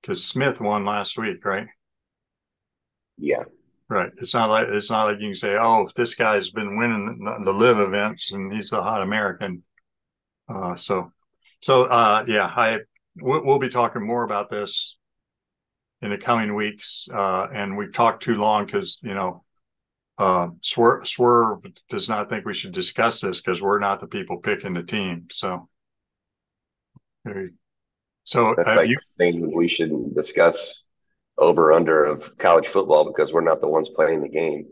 because 0.02 0.24
Smith 0.24 0.62
won 0.62 0.86
last 0.86 1.18
week, 1.18 1.44
right? 1.44 1.68
Yeah. 3.18 3.44
Right. 3.90 4.12
It's 4.18 4.36
not 4.36 4.50
like 4.50 4.68
it's 4.70 4.92
not 4.92 5.06
like 5.06 5.20
you 5.20 5.30
can 5.30 5.36
say, 5.36 5.58
"Oh, 5.58 5.88
if 5.88 5.96
this 5.96 6.14
guy's 6.14 6.52
been 6.52 6.78
winning 6.78 7.26
the 7.44 7.54
LIV 7.54 7.80
events 7.80 8.32
and 8.32 8.54
he's 8.54 8.70
the 8.70 8.82
hot 8.84 9.02
American." 9.02 9.64
Uh, 10.48 10.76
so, 10.76 11.12
so 11.62 11.86
uh, 11.86 12.24
yeah, 12.28 12.46
I 12.46 12.80
we'll, 13.18 13.44
we'll, 13.44 13.60
be 13.60 13.70
talking 13.70 14.06
more 14.06 14.24
about 14.24 14.50
this 14.50 14.96
in 16.02 16.12
the 16.12 16.18
coming 16.18 16.56
weeks, 16.56 17.08
uh, 17.14 17.48
and 17.54 17.78
we've 17.78 17.94
talked 17.94 18.24
too 18.24 18.36
long 18.36 18.66
because 18.66 19.00
you 19.02 19.14
know, 19.14 19.44
uh, 20.18 20.48
Swerve, 20.62 21.08
Swerve 21.08 21.60
does 21.90 22.08
not 22.08 22.30
think 22.30 22.46
we 22.46 22.54
should 22.54 22.72
discuss 22.72 23.22
this 23.22 23.42
because 23.42 23.62
we're 23.62 23.80
not 23.80 24.00
the 24.00 24.08
people 24.08 24.38
picking 24.38 24.74
the 24.74 24.84
team. 24.84 25.28
So, 25.32 25.70
so 28.24 28.54
That's 28.56 28.78
like 28.78 28.90
you, 28.90 28.98
saying 29.18 29.56
we 29.56 29.68
shouldn't 29.68 30.16
discuss 30.16 30.86
over 31.38 31.72
under 31.72 32.04
of 32.04 32.38
college 32.38 32.68
football 32.68 33.06
because 33.06 33.34
we're 33.34 33.42
not 33.42 33.62
the 33.62 33.68
ones 33.68 33.90
playing 33.90 34.22
the 34.22 34.30
game. 34.30 34.68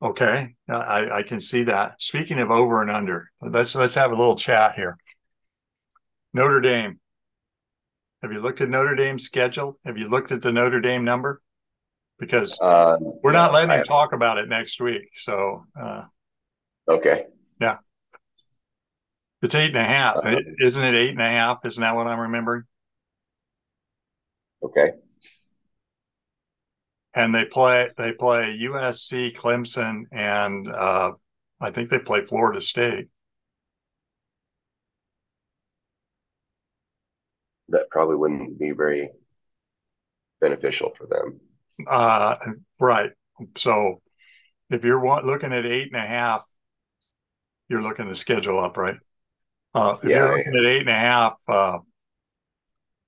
Okay, 0.00 0.54
I, 0.68 1.10
I 1.10 1.22
can 1.22 1.40
see 1.40 1.64
that. 1.64 2.00
Speaking 2.00 2.38
of 2.38 2.50
over 2.50 2.82
and 2.82 2.90
under, 2.90 3.30
let's 3.42 3.74
let's 3.74 3.96
have 3.96 4.12
a 4.12 4.14
little 4.14 4.36
chat 4.36 4.74
here. 4.74 4.96
Notre 6.32 6.60
Dame. 6.60 7.00
Have 8.22 8.32
you 8.32 8.40
looked 8.40 8.60
at 8.60 8.68
Notre 8.68 8.94
Dame's 8.94 9.24
schedule? 9.24 9.78
Have 9.84 9.96
you 9.96 10.08
looked 10.08 10.32
at 10.32 10.42
the 10.42 10.52
Notre 10.52 10.80
Dame 10.80 11.04
number? 11.04 11.40
Because 12.18 12.58
uh, 12.60 12.96
we're 13.00 13.32
not 13.32 13.52
letting 13.52 13.70
him 13.70 13.84
talk 13.84 14.12
about 14.12 14.38
it 14.38 14.48
next 14.48 14.80
week. 14.80 15.10
So, 15.14 15.64
uh, 15.80 16.02
okay, 16.88 17.26
yeah, 17.60 17.76
it's 19.40 19.54
eight 19.54 19.68
and 19.68 19.76
a 19.76 19.84
half, 19.84 20.16
uh, 20.24 20.34
isn't 20.60 20.82
it? 20.82 20.94
Eight 20.96 21.10
and 21.10 21.20
a 21.20 21.30
half, 21.30 21.58
isn't 21.64 21.80
that 21.80 21.94
what 21.94 22.08
I'm 22.08 22.18
remembering? 22.18 22.64
Okay 24.64 24.90
and 27.18 27.34
they 27.34 27.44
play 27.44 27.90
they 27.96 28.12
play 28.12 28.56
USC, 28.62 29.34
Clemson, 29.36 30.04
and 30.12 30.68
uh, 30.68 31.12
I 31.60 31.70
think 31.72 31.88
they 31.88 31.98
play 31.98 32.24
Florida 32.24 32.60
State. 32.60 33.08
That 37.70 37.90
probably 37.90 38.16
wouldn't 38.16 38.58
be 38.58 38.72
very 38.72 39.10
beneficial 40.40 40.92
for 40.96 41.06
them. 41.06 41.40
Uh, 41.86 42.36
right. 42.80 43.10
So 43.56 44.00
if 44.70 44.84
you're 44.84 45.02
looking 45.24 45.52
at 45.52 45.66
eight 45.66 45.92
and 45.92 46.02
a 46.02 46.06
half, 46.06 46.44
you're 47.68 47.82
looking 47.82 48.08
to 48.08 48.14
schedule 48.14 48.58
up, 48.58 48.76
right? 48.76 48.96
Uh, 49.74 49.96
if 50.02 50.08
yeah, 50.08 50.16
you're 50.16 50.38
looking 50.38 50.54
yeah. 50.54 50.60
at 50.60 50.66
eight 50.66 50.80
and 50.80 50.88
a 50.88 50.94
half, 50.94 51.34
uh, 51.46 51.78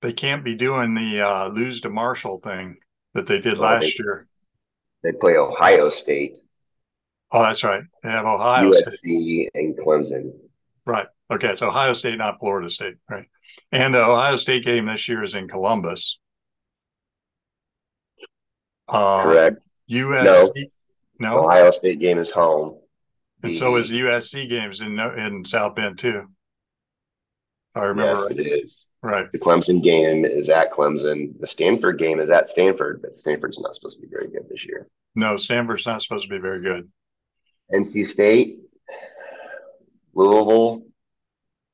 they 0.01 0.13
can't 0.13 0.43
be 0.43 0.55
doing 0.55 0.93
the 0.93 1.21
uh, 1.21 1.47
lose 1.49 1.81
to 1.81 1.89
Marshall 1.89 2.39
thing 2.39 2.77
that 3.13 3.27
they 3.27 3.39
did 3.39 3.57
well, 3.57 3.73
last 3.73 3.81
they, 3.81 3.93
year. 4.03 4.27
They 5.03 5.11
play 5.11 5.35
Ohio 5.37 5.89
State. 5.89 6.39
Oh, 7.31 7.41
that's 7.41 7.63
right. 7.63 7.83
They 8.03 8.09
have 8.09 8.25
Ohio 8.25 8.71
USC 8.71 8.93
State 8.93 9.49
and 9.53 9.75
Clemson. 9.77 10.33
Right. 10.85 11.07
Okay. 11.31 11.49
It's 11.49 11.61
Ohio 11.61 11.93
State, 11.93 12.17
not 12.17 12.39
Florida 12.39 12.69
State. 12.69 12.95
Right. 13.09 13.27
And 13.71 13.95
the 13.95 14.03
Ohio 14.03 14.35
State 14.35 14.63
game 14.63 14.85
this 14.85 15.07
year 15.07 15.23
is 15.23 15.35
in 15.35 15.47
Columbus. 15.47 16.19
Uh, 18.87 19.23
Correct. 19.23 19.57
USC. 19.89 20.71
No. 21.19 21.45
Ohio 21.45 21.71
State 21.71 21.99
game 21.99 22.17
is 22.17 22.29
home. 22.29 22.77
And 23.43 23.55
so 23.55 23.75
is 23.77 23.89
the 23.89 24.01
USC 24.01 24.47
games 24.49 24.81
in 24.81 24.99
in 24.99 25.45
South 25.45 25.75
Bend 25.75 25.97
too. 25.97 26.27
I 27.73 27.85
remember 27.85 28.21
yes, 28.21 28.29
right. 28.29 28.39
it 28.39 28.63
is. 28.63 28.89
Right. 29.01 29.31
The 29.31 29.39
Clemson 29.39 29.81
game 29.81 30.25
is 30.25 30.49
at 30.49 30.71
Clemson. 30.71 31.39
The 31.39 31.47
Stanford 31.47 31.97
game 31.97 32.19
is 32.19 32.29
at 32.29 32.49
Stanford, 32.49 33.01
but 33.01 33.17
Stanford's 33.17 33.57
not 33.59 33.73
supposed 33.73 33.95
to 33.95 34.01
be 34.01 34.09
very 34.11 34.27
good 34.27 34.47
this 34.49 34.65
year. 34.65 34.87
No, 35.15 35.37
Stanford's 35.37 35.87
not 35.87 36.01
supposed 36.01 36.25
to 36.25 36.29
be 36.29 36.37
very 36.37 36.61
good. 36.61 36.89
NC 37.73 38.07
State, 38.07 38.59
Louisville, 40.13 40.83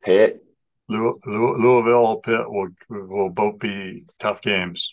Pitt. 0.08 0.42
Louis- 0.88 1.20
Louis- 1.26 1.58
Louisville, 1.60 2.16
Pitt 2.22 2.50
will 2.50 2.70
will 2.90 3.30
both 3.30 3.60
be 3.60 4.06
tough 4.20 4.42
games. 4.42 4.90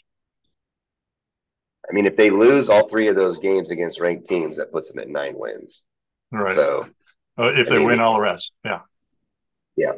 I 1.89 1.93
mean, 1.95 2.07
if 2.07 2.17
they 2.17 2.31
lose 2.31 2.69
all 2.69 2.89
three 2.89 3.07
of 3.09 3.15
those 3.15 3.39
games 3.39 3.71
against 3.71 4.01
ranked 4.01 4.27
teams, 4.27 4.57
that 4.57 4.73
puts 4.73 4.89
them 4.89 4.99
at 4.99 5.09
nine 5.09 5.35
wins. 5.39 5.83
Right. 6.33 6.57
So 6.57 6.89
Uh, 7.39 7.53
if 7.55 7.69
I 7.69 7.71
they 7.75 7.79
mean, 7.79 7.87
win 7.87 8.01
all 8.01 8.15
the 8.15 8.23
rest, 8.23 8.51
yeah. 8.65 8.81
Yeah. 9.77 9.93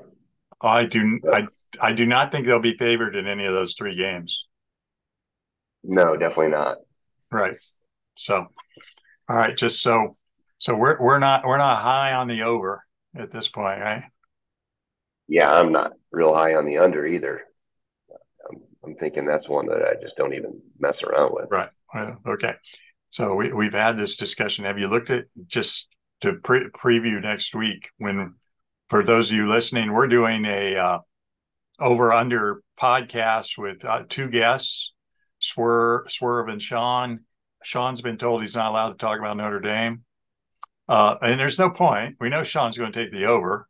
I 0.60 0.84
do. 0.84 1.18
But- 1.22 1.34
I 1.34 1.88
I 1.88 1.92
do 1.92 2.06
not 2.06 2.30
think 2.32 2.46
they'll 2.46 2.60
be 2.60 2.76
favored 2.76 3.16
in 3.16 3.26
any 3.26 3.44
of 3.46 3.52
those 3.54 3.74
three 3.74 3.94
games. 3.96 4.46
no, 5.82 6.16
definitely 6.16 6.48
not. 6.52 6.78
Right. 7.30 7.56
So, 8.16 8.46
all 9.28 9.36
right. 9.36 9.56
Just 9.56 9.80
so 9.82 10.16
so 10.58 10.74
we're 10.76 11.00
we're 11.00 11.18
not 11.18 11.44
we're 11.46 11.58
not 11.58 11.78
high 11.82 12.12
on 12.12 12.28
the 12.28 12.42
over 12.42 12.84
at 13.14 13.30
this 13.30 13.48
point, 13.48 13.80
right? 13.80 14.04
Yeah, 15.28 15.52
I'm 15.52 15.72
not 15.72 15.92
real 16.10 16.34
high 16.34 16.54
on 16.54 16.66
the 16.66 16.78
under 16.78 17.06
either. 17.06 17.42
I'm, 18.48 18.60
I'm 18.84 18.94
thinking 18.96 19.26
that's 19.26 19.48
one 19.48 19.66
that 19.66 19.82
I 19.82 20.00
just 20.00 20.16
don't 20.16 20.34
even 20.34 20.60
mess 20.78 21.02
around 21.02 21.32
with. 21.34 21.48
Right. 21.50 21.68
Okay. 22.26 22.54
So 23.10 23.34
we 23.34 23.52
we've 23.52 23.72
had 23.72 23.96
this 23.96 24.16
discussion. 24.16 24.64
Have 24.64 24.78
you 24.78 24.88
looked 24.88 25.10
at 25.10 25.24
just 25.46 25.88
to 26.20 26.34
pre- 26.34 26.68
preview 26.70 27.20
next 27.22 27.54
week 27.54 27.90
when 27.98 28.34
for 28.88 29.02
those 29.02 29.30
of 29.30 29.36
you 29.36 29.48
listening, 29.48 29.92
we're 29.92 30.06
doing 30.06 30.44
a 30.44 30.76
uh, 30.76 30.98
over 31.80 32.12
under 32.12 32.62
podcast 32.78 33.58
with 33.58 33.84
uh, 33.84 34.02
two 34.08 34.28
guests, 34.28 34.92
Swerve, 35.38 36.10
Swerve 36.10 36.48
and 36.48 36.62
Sean. 36.62 37.20
Sean's 37.62 38.00
been 38.00 38.16
told 38.16 38.42
he's 38.42 38.54
not 38.54 38.70
allowed 38.70 38.90
to 38.90 38.96
talk 38.96 39.18
about 39.18 39.36
Notre 39.36 39.60
Dame. 39.60 40.04
Uh, 40.88 41.16
and 41.20 41.40
there's 41.40 41.58
no 41.58 41.70
point. 41.70 42.16
We 42.20 42.28
know 42.28 42.44
Sean's 42.44 42.78
going 42.78 42.92
to 42.92 42.98
take 42.98 43.12
the 43.12 43.26
over. 43.26 43.66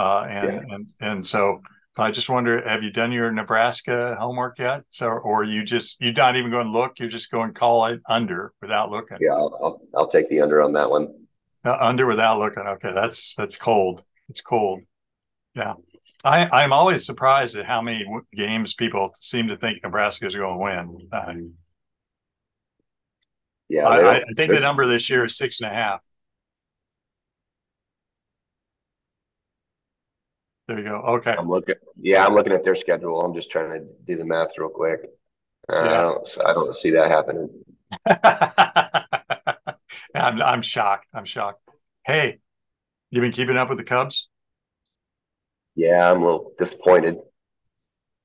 Uh, 0.00 0.26
and, 0.30 0.52
Yeah. 0.52 0.74
and, 0.74 0.86
and 1.00 1.26
so 1.26 1.60
I 1.98 2.10
just 2.10 2.30
wonder, 2.30 2.66
have 2.66 2.82
you 2.82 2.90
done 2.90 3.12
your 3.12 3.30
Nebraska 3.30 4.16
homework 4.18 4.58
yet? 4.58 4.84
So, 4.88 5.08
or 5.08 5.44
you 5.44 5.62
just, 5.62 6.00
you're 6.00 6.14
not 6.14 6.36
even 6.36 6.50
going 6.50 6.68
to 6.68 6.72
look, 6.72 6.98
you're 6.98 7.10
just 7.10 7.30
going 7.30 7.52
to 7.52 7.58
call 7.58 7.84
it 7.86 8.00
under 8.08 8.54
without 8.62 8.90
looking. 8.90 9.18
Yeah, 9.20 9.32
I'll, 9.32 9.58
I'll, 9.62 9.82
I'll 9.94 10.08
take 10.08 10.30
the 10.30 10.40
under 10.40 10.62
on 10.62 10.72
that 10.72 10.88
one. 10.88 11.26
Uh, 11.62 11.76
under 11.78 12.06
without 12.06 12.38
looking. 12.38 12.62
Okay. 12.62 12.92
That's, 12.94 13.34
that's 13.34 13.56
cold. 13.56 14.02
It's 14.30 14.40
cold. 14.40 14.80
Yeah. 15.54 15.74
I, 16.24 16.48
I'm 16.48 16.72
always 16.72 17.04
surprised 17.04 17.56
at 17.58 17.66
how 17.66 17.82
many 17.82 18.04
w- 18.04 18.24
games 18.34 18.72
people 18.72 19.14
seem 19.18 19.48
to 19.48 19.58
think 19.58 19.82
Nebraska 19.82 20.26
is 20.26 20.34
going 20.34 20.54
to 20.54 20.64
win. 20.64 21.08
Uh, 21.12 21.34
Yeah, 23.68 23.86
I, 23.86 24.16
I 24.16 24.22
think 24.36 24.52
the 24.52 24.60
number 24.60 24.86
this 24.86 25.10
year 25.10 25.24
is 25.26 25.36
six 25.36 25.60
and 25.60 25.70
a 25.70 25.74
half. 25.74 26.00
There 30.70 30.78
you 30.78 30.84
go. 30.84 30.98
Okay. 30.98 31.34
I'm 31.36 31.48
looking. 31.48 31.74
Yeah, 32.00 32.24
I'm 32.24 32.32
looking 32.32 32.52
at 32.52 32.62
their 32.62 32.76
schedule. 32.76 33.20
I'm 33.22 33.34
just 33.34 33.50
trying 33.50 33.70
to 33.70 33.84
do 34.06 34.16
the 34.16 34.24
math 34.24 34.56
real 34.56 34.68
quick. 34.68 35.00
Uh, 35.68 35.80
I 35.80 35.88
don't. 35.88 36.38
I 36.46 36.52
don't 36.52 36.76
see 36.76 36.90
that 36.90 37.10
happening. 37.10 37.50
I'm 40.14 40.40
I'm 40.40 40.62
shocked. 40.62 41.08
I'm 41.12 41.24
shocked. 41.24 41.68
Hey, 42.06 42.38
you 43.10 43.20
been 43.20 43.32
keeping 43.32 43.56
up 43.56 43.68
with 43.68 43.78
the 43.78 43.84
Cubs? 43.84 44.28
Yeah, 45.74 46.08
I'm 46.08 46.22
a 46.22 46.24
little 46.24 46.52
disappointed. 46.56 47.18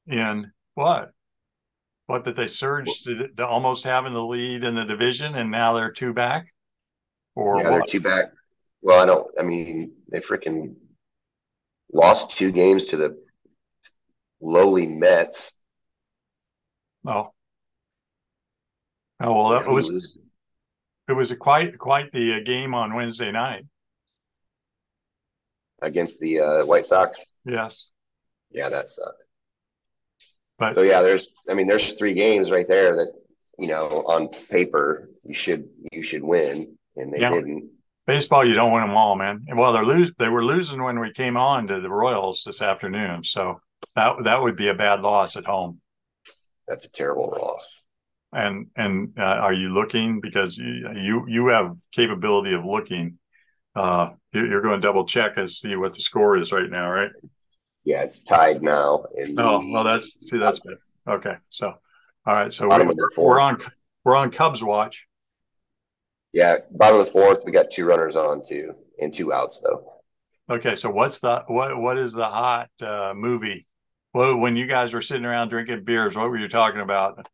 In 0.05 0.51
what? 0.75 1.13
What 2.05 2.25
that 2.25 2.35
they 2.35 2.45
surged 2.45 3.05
to, 3.05 3.27
to 3.37 3.47
almost 3.47 3.85
having 3.85 4.13
the 4.13 4.23
lead 4.23 4.63
in 4.63 4.75
the 4.75 4.85
division 4.85 5.33
and 5.33 5.49
now 5.49 5.73
they're 5.73 5.91
two 5.91 6.13
back? 6.13 6.53
Or 7.33 7.57
yeah, 7.59 7.71
they're 7.71 7.85
two 7.87 8.01
back. 8.01 8.25
Well, 8.83 8.99
I 8.99 9.07
don't. 9.07 9.27
I 9.39 9.41
mean, 9.41 9.93
they 10.11 10.19
freaking 10.19 10.75
lost 11.93 12.31
two 12.37 12.51
games 12.51 12.87
to 12.87 12.97
the 12.97 13.17
lowly 14.41 14.87
Mets. 14.87 15.51
Oh. 17.07 17.31
Oh 19.21 19.31
well, 19.33 19.49
that 19.49 19.67
was 19.67 19.89
lose- 19.89 20.17
it 21.07 21.13
was 21.13 21.31
a 21.31 21.35
quite 21.35 21.77
quite 21.77 22.11
the 22.11 22.33
uh, 22.35 22.39
game 22.43 22.73
on 22.73 22.93
Wednesday 22.95 23.31
night. 23.31 23.65
against 25.81 26.19
the 26.19 26.39
uh, 26.39 26.65
White 26.65 26.85
Sox. 26.85 27.19
Yes, 27.45 27.89
Yeah, 28.49 28.69
that 28.69 28.89
sucked. 28.89 29.21
but 30.57 30.73
So 30.75 30.81
yeah, 30.81 31.01
there's. 31.03 31.29
I 31.49 31.53
mean, 31.53 31.67
there's 31.67 31.93
three 31.93 32.13
games 32.15 32.49
right 32.49 32.67
there 32.67 32.95
that 32.95 33.13
you 33.59 33.67
know 33.67 34.03
on 34.07 34.29
paper 34.49 35.09
you 35.23 35.33
should 35.35 35.69
you 35.91 36.01
should 36.01 36.23
win, 36.23 36.75
and 36.95 37.13
they 37.13 37.19
Yeah. 37.19 37.29
didn't. 37.31 37.69
Baseball 38.07 38.45
you 38.45 38.53
don't 38.53 38.71
win 38.71 38.81
them 38.87 38.95
all, 38.97 39.15
man. 39.15 39.45
And 39.47 39.57
well, 39.57 39.73
they're 39.73 39.85
lose 39.85 40.11
they 40.17 40.29
were 40.29 40.43
losing 40.45 40.81
when 40.83 40.99
we 40.99 41.11
came 41.11 41.37
on 41.37 41.67
to 41.67 41.79
the 41.79 41.89
Royals 41.89 42.43
this 42.45 42.61
afternoon, 42.61 43.23
so 43.23 43.61
that 43.95 44.23
that 44.23 44.41
would 44.41 44.55
be 44.55 44.67
a 44.67 44.73
bad 44.73 45.01
loss 45.01 45.35
at 45.37 45.45
home. 45.45 45.81
That's 46.67 46.85
a 46.85 46.89
terrible 46.89 47.29
loss. 47.39 47.67
And 48.33 48.67
and 48.75 49.13
uh, 49.17 49.21
are 49.23 49.53
you 49.53 49.69
looking 49.69 50.19
because 50.21 50.57
you 50.57 50.89
you 50.95 51.25
you 51.27 51.47
have 51.47 51.75
capability 51.91 52.53
of 52.53 52.65
looking? 52.65 53.17
Uh, 53.75 54.11
you- 54.33 54.45
you're 54.47 54.61
going 54.61 54.79
to 54.79 54.85
double 54.87 55.05
check 55.05 55.35
and 55.37 55.49
see 55.51 55.75
what 55.75 55.93
the 55.93 56.01
score 56.01 56.37
is 56.37 56.51
right 56.53 56.69
now, 56.69 56.89
right? 56.89 57.11
Yeah, 57.83 58.03
it's 58.03 58.19
tied 58.21 58.61
now. 58.63 59.03
In 59.15 59.39
Oh, 59.39 59.59
the- 59.61 59.71
well, 59.71 59.83
that's 59.83 60.15
see 60.29 60.37
that's 60.37 60.59
good. 60.59 60.77
Okay, 61.07 61.35
so 61.49 61.73
all 62.25 62.33
right, 62.33 62.51
so 62.51 62.67
we, 62.67 62.95
we're 63.17 63.39
on 63.39 63.57
we're 64.03 64.15
on 64.15 64.31
Cubs 64.31 64.63
watch. 64.63 65.07
Yeah, 66.35 66.57
bottom 66.69 66.99
of 66.99 67.05
the 67.05 67.11
fourth, 67.13 67.45
we 67.45 67.53
got 67.53 67.71
two 67.71 67.85
runners 67.85 68.17
on 68.17 68.45
too, 68.45 68.75
and 68.99 69.13
two 69.13 69.31
outs 69.31 69.61
though. 69.63 69.93
Okay, 70.49 70.75
so 70.75 70.89
what's 70.89 71.19
the 71.19 71.45
what 71.47 71.77
what 71.77 71.97
is 71.97 72.11
the 72.11 72.25
hot 72.25 72.69
uh, 72.81 73.13
movie? 73.15 73.65
Well, 74.13 74.35
when 74.35 74.57
you 74.57 74.67
guys 74.67 74.93
were 74.93 75.01
sitting 75.01 75.23
around 75.23 75.47
drinking 75.47 75.85
beers, 75.85 76.13
what 76.13 76.29
were 76.29 76.37
you 76.37 76.49
talking 76.49 76.81
about? 76.81 77.25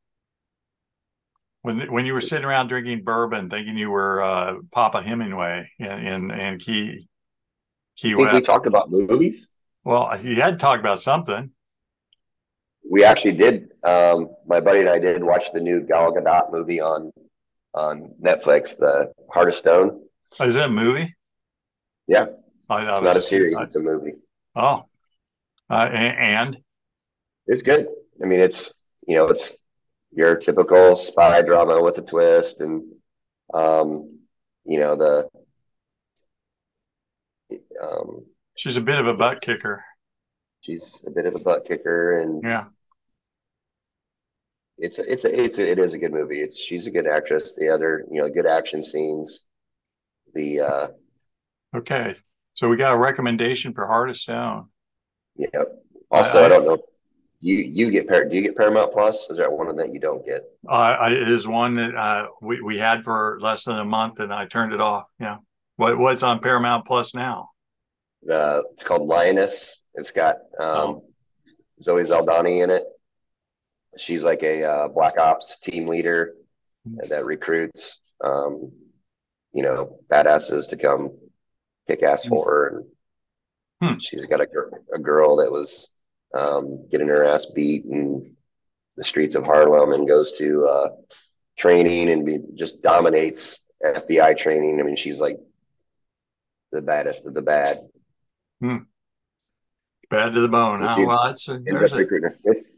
When 1.63 1.91
when 1.91 2.05
you 2.05 2.13
were 2.13 2.21
sitting 2.21 2.45
around 2.45 2.67
drinking 2.67 3.03
bourbon, 3.03 3.49
thinking 3.49 3.75
you 3.75 3.89
were 3.89 4.21
uh, 4.21 4.57
Papa 4.71 5.01
Hemingway 5.01 5.71
in 5.79 5.87
in, 5.87 6.31
in 6.31 6.59
Key 6.59 7.07
Key 7.97 8.13
think 8.13 8.31
we 8.33 8.41
talked 8.41 8.67
about 8.67 8.91
movies. 8.91 9.47
well, 9.83 10.15
you 10.21 10.35
had 10.35 10.51
to 10.51 10.57
talk 10.57 10.79
about 10.79 11.01
something. 11.01 11.49
We 12.87 13.03
actually 13.03 13.33
did. 13.33 13.69
Um, 13.83 14.29
my 14.45 14.59
buddy 14.59 14.81
and 14.81 14.89
I 14.89 14.99
did 14.99 15.23
watch 15.23 15.51
the 15.53 15.59
new 15.59 15.81
Gal 15.81 16.13
Gadot 16.13 16.51
movie 16.51 16.79
on 16.79 17.11
on 17.73 18.13
Netflix, 18.21 18.77
The 18.77 19.12
Heart 19.31 19.49
of 19.49 19.55
Stone. 19.55 20.01
Oh, 20.39 20.45
Is 20.45 20.55
it 20.55 20.65
a 20.65 20.69
movie? 20.69 21.15
Yeah, 22.07 22.27
I, 22.69 22.86
I 22.86 22.95
it's 22.97 23.03
not 23.03 23.17
a 23.17 23.21
series; 23.21 23.55
I- 23.57 23.63
it's 23.63 23.75
a 23.75 23.79
movie. 23.81 24.13
oh, 24.55 24.86
uh, 25.69 25.73
and, 25.91 26.17
and 26.53 26.57
It's 27.47 27.62
good. 27.62 27.88
I 28.21 28.25
mean, 28.25 28.39
it's 28.39 28.71
you 29.07 29.15
know, 29.15 29.27
it's 29.29 29.53
your 30.13 30.36
typical 30.36 30.95
spy 30.95 31.41
drama 31.41 31.81
with 31.81 31.97
a 31.97 32.01
twist, 32.01 32.60
and 32.60 32.84
um, 33.53 34.19
you 34.65 34.79
know 34.79 34.95
the 34.95 35.29
um, 37.81 38.25
she's 38.55 38.77
a 38.77 38.81
bit 38.81 38.99
of 38.99 39.07
a 39.07 39.13
butt 39.13 39.41
kicker. 39.41 39.84
she's 40.62 40.84
a 41.07 41.10
bit 41.10 41.25
of 41.25 41.36
a 41.36 41.39
butt 41.39 41.65
kicker, 41.65 42.19
and 42.19 42.43
Yeah. 42.43 42.65
It's 44.81 44.97
a, 44.99 45.11
it's 45.11 45.25
a, 45.25 45.39
it's 45.41 45.57
a, 45.59 45.71
it 45.71 45.79
is 45.79 45.93
a 45.93 45.99
good 45.99 46.11
movie. 46.11 46.41
It's 46.41 46.57
she's 46.59 46.87
a 46.87 46.91
good 46.91 47.05
actress. 47.07 47.53
The 47.55 47.69
other, 47.69 48.03
you 48.11 48.19
know, 48.21 48.29
good 48.29 48.47
action 48.47 48.83
scenes. 48.83 49.43
The 50.33 50.59
uh, 50.61 50.87
Okay. 51.75 52.15
So 52.55 52.67
we 52.67 52.75
got 52.77 52.93
a 52.93 52.97
recommendation 52.97 53.73
for 53.73 53.85
Heart 53.85 54.09
of 54.09 54.17
Stone. 54.17 54.67
you 55.35 55.47
also 56.11 56.41
I- 56.41 56.45
I, 56.45 56.49
don't 56.49 56.65
know. 56.65 56.77
You 57.43 57.55
you 57.57 57.89
get 57.91 58.07
do 58.07 58.35
you 58.35 58.41
get 58.41 58.55
Paramount 58.55 58.91
Plus? 58.93 59.27
Is 59.29 59.37
there 59.37 59.49
one 59.49 59.67
of 59.67 59.77
that 59.77 59.91
you 59.93 59.99
don't 59.99 60.23
get? 60.25 60.43
Uh, 60.67 60.73
I, 60.73 61.09
it 61.11 61.27
is 61.27 61.47
one 61.47 61.75
that 61.75 61.95
uh, 61.95 62.27
we 62.41 62.61
we 62.61 62.77
had 62.77 63.03
for 63.03 63.39
less 63.41 63.63
than 63.65 63.79
a 63.79 63.85
month, 63.85 64.19
and 64.19 64.31
I 64.33 64.45
turned 64.45 64.73
it 64.73 64.81
off. 64.81 65.05
Yeah. 65.19 65.37
What 65.77 65.97
what's 65.97 66.21
on 66.21 66.39
Paramount 66.39 66.85
Plus 66.85 67.15
now? 67.15 67.49
Uh, 68.31 68.61
it's 68.73 68.83
called 68.83 69.07
Lioness. 69.07 69.79
It's 69.95 70.11
got 70.11 70.35
um, 70.59 70.67
Oh. 70.67 71.03
Zoe 71.81 72.03
Saldaña 72.03 72.63
in 72.63 72.69
it. 72.69 72.83
She's 73.97 74.23
like 74.23 74.43
a 74.43 74.63
uh, 74.63 74.88
black 74.88 75.17
ops 75.17 75.60
team 75.60 75.88
leader 75.88 76.34
that 77.10 77.25
recruits, 77.25 77.99
um, 78.23 78.71
you 79.54 79.63
know, 79.63 79.99
badasses 80.10 80.69
to 80.69 80.77
come 80.77 81.12
kick 81.88 82.04
ass 82.04 82.25
for 82.25 82.45
her. 82.45 82.67
And 82.77 82.86
Hmm. 83.82 83.99
she's 83.99 84.25
got 84.25 84.41
a, 84.41 84.47
a 84.93 84.99
girl 84.99 85.38
that 85.38 85.51
was 85.51 85.88
um, 86.34 86.88
getting 86.89 87.08
her 87.08 87.25
ass 87.25 87.45
beat 87.54 87.86
in 87.86 88.36
the 88.95 89.04
streets 89.04 89.36
of 89.36 89.43
Harlem 89.43 89.93
and 89.93 90.08
goes 90.08 90.34
to 90.38 90.67
uh, 90.67 90.89
training 91.58 92.10
and 92.12 92.25
be, 92.25 92.39
just 92.56 92.82
dominates 92.82 93.60
FBI 93.84 94.38
training. 94.38 94.80
I 94.80 94.84
mean, 94.84 94.95
she's 94.95 95.19
like 95.19 95.38
the 96.71 96.82
baddest 96.82 97.25
of 97.25 97.34
the 97.34 97.41
bad. 97.41 97.80
Hmm. 98.62 98.77
Bad 100.10 100.34
to 100.34 100.41
the 100.41 100.47
bone. 100.49 100.82
Huh? 100.82 100.95
Well, 101.06 101.25
that's 101.25 101.47
a, 101.47 101.60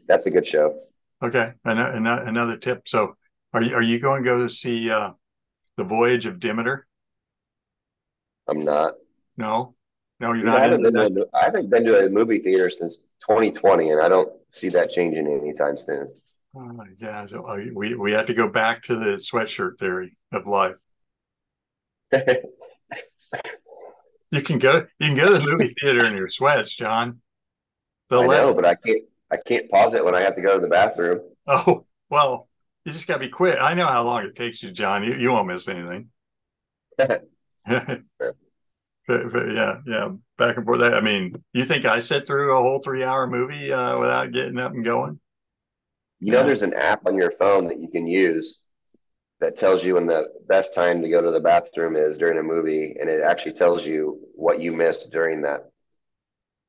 that's 0.06 0.26
a 0.26 0.30
good 0.30 0.46
show. 0.46 0.80
Okay, 1.24 1.52
another, 1.64 2.22
another 2.24 2.56
tip. 2.58 2.86
So, 2.86 3.16
are 3.54 3.62
you 3.62 3.74
are 3.74 3.82
you 3.82 3.98
going 3.98 4.22
to 4.22 4.28
go 4.28 4.40
to 4.40 4.50
see 4.50 4.90
uh, 4.90 5.12
the 5.78 5.84
Voyage 5.84 6.26
of 6.26 6.38
Demeter? 6.38 6.86
I'm 8.46 8.62
not. 8.62 8.96
No, 9.38 9.74
no, 10.20 10.34
you're 10.34 10.44
not. 10.44 10.60
I 10.60 10.64
haven't, 10.64 10.82
been 10.82 11.14
to, 11.14 11.26
I 11.32 11.46
haven't 11.46 11.70
been 11.70 11.86
to 11.86 12.04
a 12.04 12.10
movie 12.10 12.40
theater 12.40 12.68
since 12.68 12.96
2020, 13.26 13.90
and 13.90 14.02
I 14.02 14.10
don't 14.10 14.30
see 14.50 14.68
that 14.70 14.90
changing 14.90 15.26
anytime 15.26 15.78
soon. 15.78 16.12
Oh, 16.54 16.84
yeah, 16.98 17.24
so 17.24 17.48
uh, 17.48 17.58
we 17.72 17.94
we 17.94 18.12
had 18.12 18.26
to 18.26 18.34
go 18.34 18.46
back 18.46 18.82
to 18.82 18.96
the 18.96 19.16
sweatshirt 19.16 19.78
theory 19.78 20.18
of 20.30 20.46
life. 20.46 20.76
you 22.12 22.36
can 24.42 24.58
go 24.58 24.84
you 24.98 25.06
can 25.06 25.16
go 25.16 25.32
to 25.32 25.38
the 25.38 25.50
movie 25.50 25.72
theater 25.80 26.04
in 26.04 26.18
your 26.18 26.28
sweats, 26.28 26.76
John. 26.76 27.22
They'll 28.10 28.30
I 28.30 28.36
know, 28.36 28.52
but 28.52 28.66
I 28.66 28.74
can't 28.74 29.04
I 29.34 29.48
can't 29.48 29.70
pause 29.70 29.94
it 29.94 30.04
when 30.04 30.14
I 30.14 30.20
have 30.20 30.36
to 30.36 30.42
go 30.42 30.54
to 30.54 30.60
the 30.60 30.68
bathroom. 30.68 31.20
Oh 31.46 31.84
well, 32.08 32.48
you 32.86 32.92
just 32.92 33.06
got 33.06 33.14
to 33.14 33.20
be 33.20 33.28
quick. 33.28 33.58
I 33.60 33.74
know 33.74 33.86
how 33.86 34.02
long 34.02 34.24
it 34.24 34.34
takes 34.34 34.62
you, 34.62 34.70
John. 34.70 35.04
You 35.04 35.14
you 35.14 35.30
won't 35.30 35.46
miss 35.46 35.68
anything. 35.68 36.08
yeah, 37.68 37.98
yeah, 39.86 40.08
back 40.38 40.56
and 40.56 40.64
forth. 40.64 40.80
I 40.80 41.00
mean, 41.00 41.44
you 41.52 41.64
think 41.64 41.84
I 41.84 41.98
sit 41.98 42.26
through 42.26 42.56
a 42.56 42.62
whole 42.62 42.78
three-hour 42.78 43.26
movie 43.26 43.70
uh, 43.70 43.98
without 43.98 44.32
getting 44.32 44.58
up 44.58 44.72
and 44.72 44.82
going? 44.82 45.20
You 46.20 46.32
know, 46.32 46.46
there's 46.46 46.62
an 46.62 46.72
app 46.72 47.04
on 47.04 47.16
your 47.16 47.32
phone 47.32 47.68
that 47.68 47.78
you 47.78 47.88
can 47.88 48.06
use 48.06 48.60
that 49.40 49.58
tells 49.58 49.84
you 49.84 49.96
when 49.96 50.06
the 50.06 50.28
best 50.48 50.74
time 50.74 51.02
to 51.02 51.10
go 51.10 51.20
to 51.20 51.30
the 51.30 51.40
bathroom 51.40 51.96
is 51.96 52.16
during 52.16 52.38
a 52.38 52.42
movie, 52.42 52.96
and 52.98 53.10
it 53.10 53.22
actually 53.22 53.52
tells 53.52 53.84
you 53.84 54.20
what 54.34 54.60
you 54.60 54.72
missed 54.72 55.10
during 55.10 55.42
that 55.42 55.70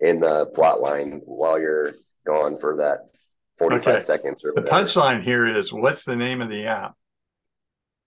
in 0.01 0.19
the 0.19 0.47
plot 0.47 0.81
line 0.81 1.21
while 1.23 1.59
you're 1.59 1.93
gone 2.25 2.59
for 2.59 2.77
that 2.77 3.09
45 3.59 3.87
okay. 3.87 4.03
seconds 4.03 4.43
or. 4.43 4.53
The 4.55 4.61
punchline 4.61 5.21
here 5.21 5.45
is 5.45 5.71
what's 5.71 6.03
the 6.03 6.15
name 6.15 6.41
of 6.41 6.49
the 6.49 6.65
app? 6.65 6.95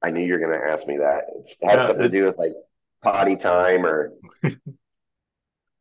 I 0.02 0.10
knew 0.10 0.24
you 0.24 0.34
were 0.34 0.38
going 0.38 0.52
to 0.52 0.70
ask 0.70 0.86
me 0.86 0.98
that. 0.98 1.24
It 1.34 1.66
has 1.66 1.78
yeah, 1.78 1.86
something 1.86 2.02
to 2.02 2.08
do 2.08 2.24
with 2.26 2.38
like 2.38 2.52
potty 3.02 3.36
time 3.36 3.86
or 3.86 4.12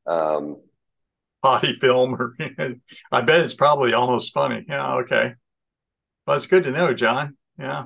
um 0.07 0.57
potty 1.41 1.73
film 1.73 2.15
or 2.15 2.33
I 3.11 3.21
bet 3.21 3.41
it's 3.41 3.55
probably 3.55 3.93
almost 3.93 4.33
funny. 4.33 4.65
Yeah, 4.67 4.95
okay. 4.97 5.33
Well, 6.25 6.35
it's 6.35 6.47
good 6.47 6.63
to 6.63 6.71
know, 6.71 6.93
John. 6.93 7.37
Yeah. 7.59 7.85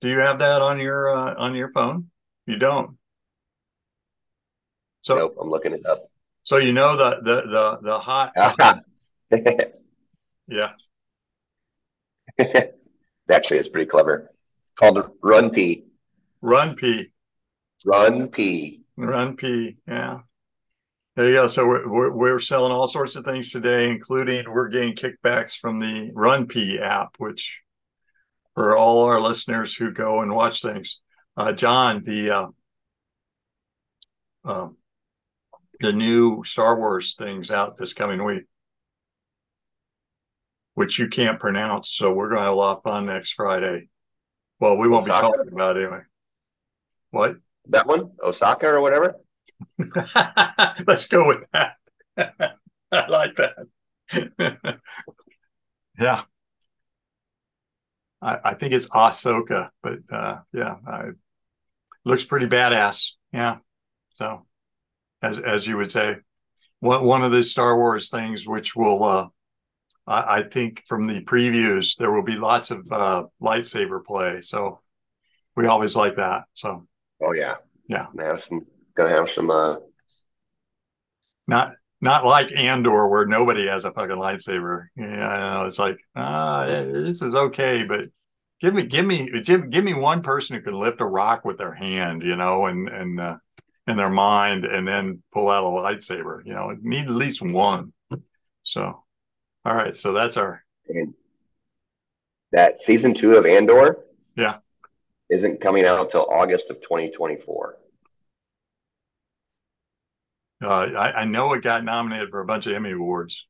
Do 0.00 0.08
you 0.08 0.20
have 0.20 0.38
that 0.38 0.62
on 0.62 0.78
your 0.78 1.14
uh, 1.14 1.34
on 1.36 1.54
your 1.54 1.72
phone? 1.72 2.10
You 2.46 2.58
don't. 2.58 2.96
So 5.00 5.16
nope, 5.16 5.36
I'm 5.40 5.50
looking 5.50 5.72
it 5.72 5.86
up. 5.86 6.10
So 6.42 6.58
you 6.58 6.72
know 6.72 6.96
the 6.96 7.20
the 7.22 7.50
the 7.50 7.78
the 7.82 7.98
hot. 7.98 8.32
yeah. 9.30 10.70
Actually, 13.30 13.58
it's 13.58 13.68
pretty 13.68 13.90
clever. 13.90 14.30
It's 14.62 14.72
called 14.72 15.10
RunPee. 15.22 15.84
Run 16.40 16.76
P. 16.76 17.10
RunPee. 17.86 18.80
Run 18.96 19.36
P. 19.36 19.76
Yeah. 19.86 20.20
There 21.16 21.28
you 21.28 21.34
go. 21.34 21.46
So 21.46 21.66
we're, 21.66 21.88
we're, 21.88 22.10
we're, 22.12 22.38
selling 22.38 22.72
all 22.72 22.86
sorts 22.86 23.16
of 23.16 23.24
things 23.24 23.50
today, 23.50 23.88
including 23.88 24.50
we're 24.50 24.68
getting 24.68 24.94
kickbacks 24.94 25.56
from 25.56 25.80
the 25.80 26.10
RunPee 26.14 26.80
app, 26.80 27.16
which 27.18 27.62
for 28.54 28.76
all 28.76 29.04
our 29.04 29.20
listeners 29.20 29.74
who 29.74 29.90
go 29.92 30.20
and 30.20 30.34
watch 30.34 30.60
things. 30.60 31.00
Uh, 31.36 31.52
John, 31.52 32.02
the 32.02 32.30
uh, 32.30 32.46
uh, 34.44 34.68
the 35.80 35.92
new 35.92 36.44
Star 36.44 36.76
Wars 36.76 37.14
things 37.14 37.50
out 37.50 37.76
this 37.76 37.92
coming 37.92 38.24
week, 38.24 38.44
which 40.76 41.00
you 41.00 41.08
can't 41.08 41.40
pronounce. 41.40 41.96
So 41.96 42.12
we're 42.12 42.28
going 42.28 42.42
to 42.42 42.44
have 42.44 42.54
a 42.54 42.56
lot 42.56 42.76
of 42.76 42.82
fun 42.84 43.06
next 43.06 43.32
Friday. 43.32 43.88
Well, 44.60 44.76
we 44.76 44.88
won't 44.88 45.06
be 45.06 45.10
talking 45.10 45.50
about 45.50 45.76
it 45.76 45.82
anyway. 45.82 46.02
What? 47.10 47.36
that 47.68 47.86
one, 47.86 48.12
Osaka 48.22 48.68
or 48.68 48.80
whatever. 48.80 49.16
Let's 50.86 51.06
go 51.06 51.26
with 51.26 51.44
that. 51.52 51.76
I 52.92 53.08
like 53.08 53.36
that. 53.36 53.56
yeah. 55.98 56.22
I, 58.22 58.38
I, 58.44 58.54
think 58.54 58.72
it's 58.72 58.88
Ahsoka, 58.88 59.70
but 59.82 59.98
uh, 60.10 60.38
yeah, 60.52 60.76
I, 60.86 61.02
looks 62.04 62.24
pretty 62.24 62.46
badass. 62.46 63.12
Yeah. 63.32 63.56
So, 64.14 64.46
as 65.22 65.38
as 65.38 65.66
you 65.66 65.76
would 65.76 65.90
say, 65.90 66.16
one 66.80 67.04
one 67.04 67.24
of 67.24 67.32
the 67.32 67.42
Star 67.42 67.76
Wars 67.76 68.08
things, 68.08 68.46
which 68.46 68.74
will, 68.74 69.04
uh, 69.04 69.28
I, 70.06 70.38
I 70.38 70.42
think, 70.42 70.84
from 70.86 71.06
the 71.06 71.20
previews, 71.20 71.96
there 71.96 72.12
will 72.12 72.22
be 72.22 72.36
lots 72.36 72.70
of 72.70 72.86
uh, 72.90 73.24
lightsaber 73.40 74.04
play. 74.04 74.40
So, 74.40 74.80
we 75.56 75.66
always 75.66 75.96
like 75.96 76.16
that. 76.16 76.42
So, 76.54 76.86
Oh 77.22 77.32
yeah, 77.32 77.54
yeah. 77.88 78.06
Gonna 78.16 78.30
have 78.30 78.42
some. 78.42 78.66
Gonna 78.94 79.10
have 79.10 79.30
some. 79.30 79.50
Uh... 79.50 79.76
Not 81.46 81.72
not 82.00 82.26
like 82.26 82.52
Andor 82.52 83.08
where 83.08 83.26
nobody 83.26 83.66
has 83.68 83.84
a 83.84 83.92
fucking 83.92 84.16
lightsaber. 84.16 84.86
Yeah, 84.96 85.28
I 85.28 85.54
know. 85.54 85.66
It's 85.66 85.78
like 85.78 85.98
ah, 86.14 86.66
this 86.66 87.22
is 87.22 87.34
okay, 87.34 87.84
but 87.84 88.04
give 88.60 88.74
me 88.74 88.84
give 88.84 89.06
me 89.06 89.30
give, 89.40 89.70
give 89.70 89.84
me 89.84 89.94
one 89.94 90.22
person 90.22 90.56
who 90.56 90.62
can 90.62 90.74
lift 90.74 91.00
a 91.00 91.06
rock 91.06 91.44
with 91.44 91.58
their 91.58 91.74
hand, 91.74 92.22
you 92.22 92.36
know, 92.36 92.66
and 92.66 92.88
and 92.88 93.20
uh, 93.20 93.36
in 93.86 93.96
their 93.96 94.10
mind, 94.10 94.64
and 94.64 94.86
then 94.86 95.22
pull 95.32 95.48
out 95.48 95.64
a 95.64 95.68
lightsaber. 95.68 96.44
You 96.44 96.54
know, 96.54 96.76
need 96.82 97.04
at 97.04 97.10
least 97.10 97.40
one. 97.40 97.92
So, 98.62 99.04
all 99.66 99.74
right. 99.74 99.94
So 99.94 100.12
that's 100.12 100.36
our. 100.36 100.64
And 100.88 101.14
that 102.52 102.82
season 102.82 103.14
two 103.14 103.34
of 103.36 103.44
Andor. 103.44 103.98
Yeah 104.36 104.58
isn't 105.28 105.60
coming 105.60 105.84
out 105.84 106.06
until 106.06 106.26
August 106.30 106.70
of 106.70 106.80
2024. 106.80 107.76
Uh, 110.62 110.68
I, 110.68 111.12
I, 111.12 111.24
know 111.24 111.52
it 111.52 111.62
got 111.62 111.84
nominated 111.84 112.30
for 112.30 112.40
a 112.40 112.46
bunch 112.46 112.66
of 112.66 112.72
Emmy 112.72 112.92
awards. 112.92 113.46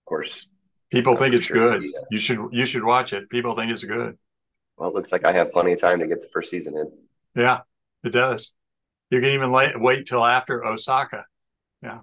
Of 0.00 0.08
course, 0.08 0.48
people 0.90 1.16
think 1.16 1.34
it's 1.34 1.46
sure 1.46 1.78
good. 1.78 1.84
You 2.10 2.18
should 2.18 2.48
you 2.50 2.64
should 2.64 2.82
watch 2.82 3.12
it. 3.12 3.28
People 3.28 3.54
think 3.54 3.70
it's 3.70 3.84
good. 3.84 4.16
Well, 4.78 4.88
it 4.88 4.94
looks 4.94 5.12
like 5.12 5.26
I 5.26 5.32
have 5.32 5.52
plenty 5.52 5.74
of 5.74 5.80
time 5.80 6.00
to 6.00 6.06
get 6.06 6.22
the 6.22 6.28
first 6.32 6.50
season 6.50 6.78
in. 6.78 6.90
Yeah, 7.42 7.58
it 8.04 8.12
does. 8.12 8.52
You 9.10 9.20
can 9.20 9.30
even 9.30 9.52
lay, 9.52 9.72
wait 9.76 10.06
till 10.06 10.24
after 10.24 10.64
Osaka. 10.64 11.26
Yeah. 11.82 11.98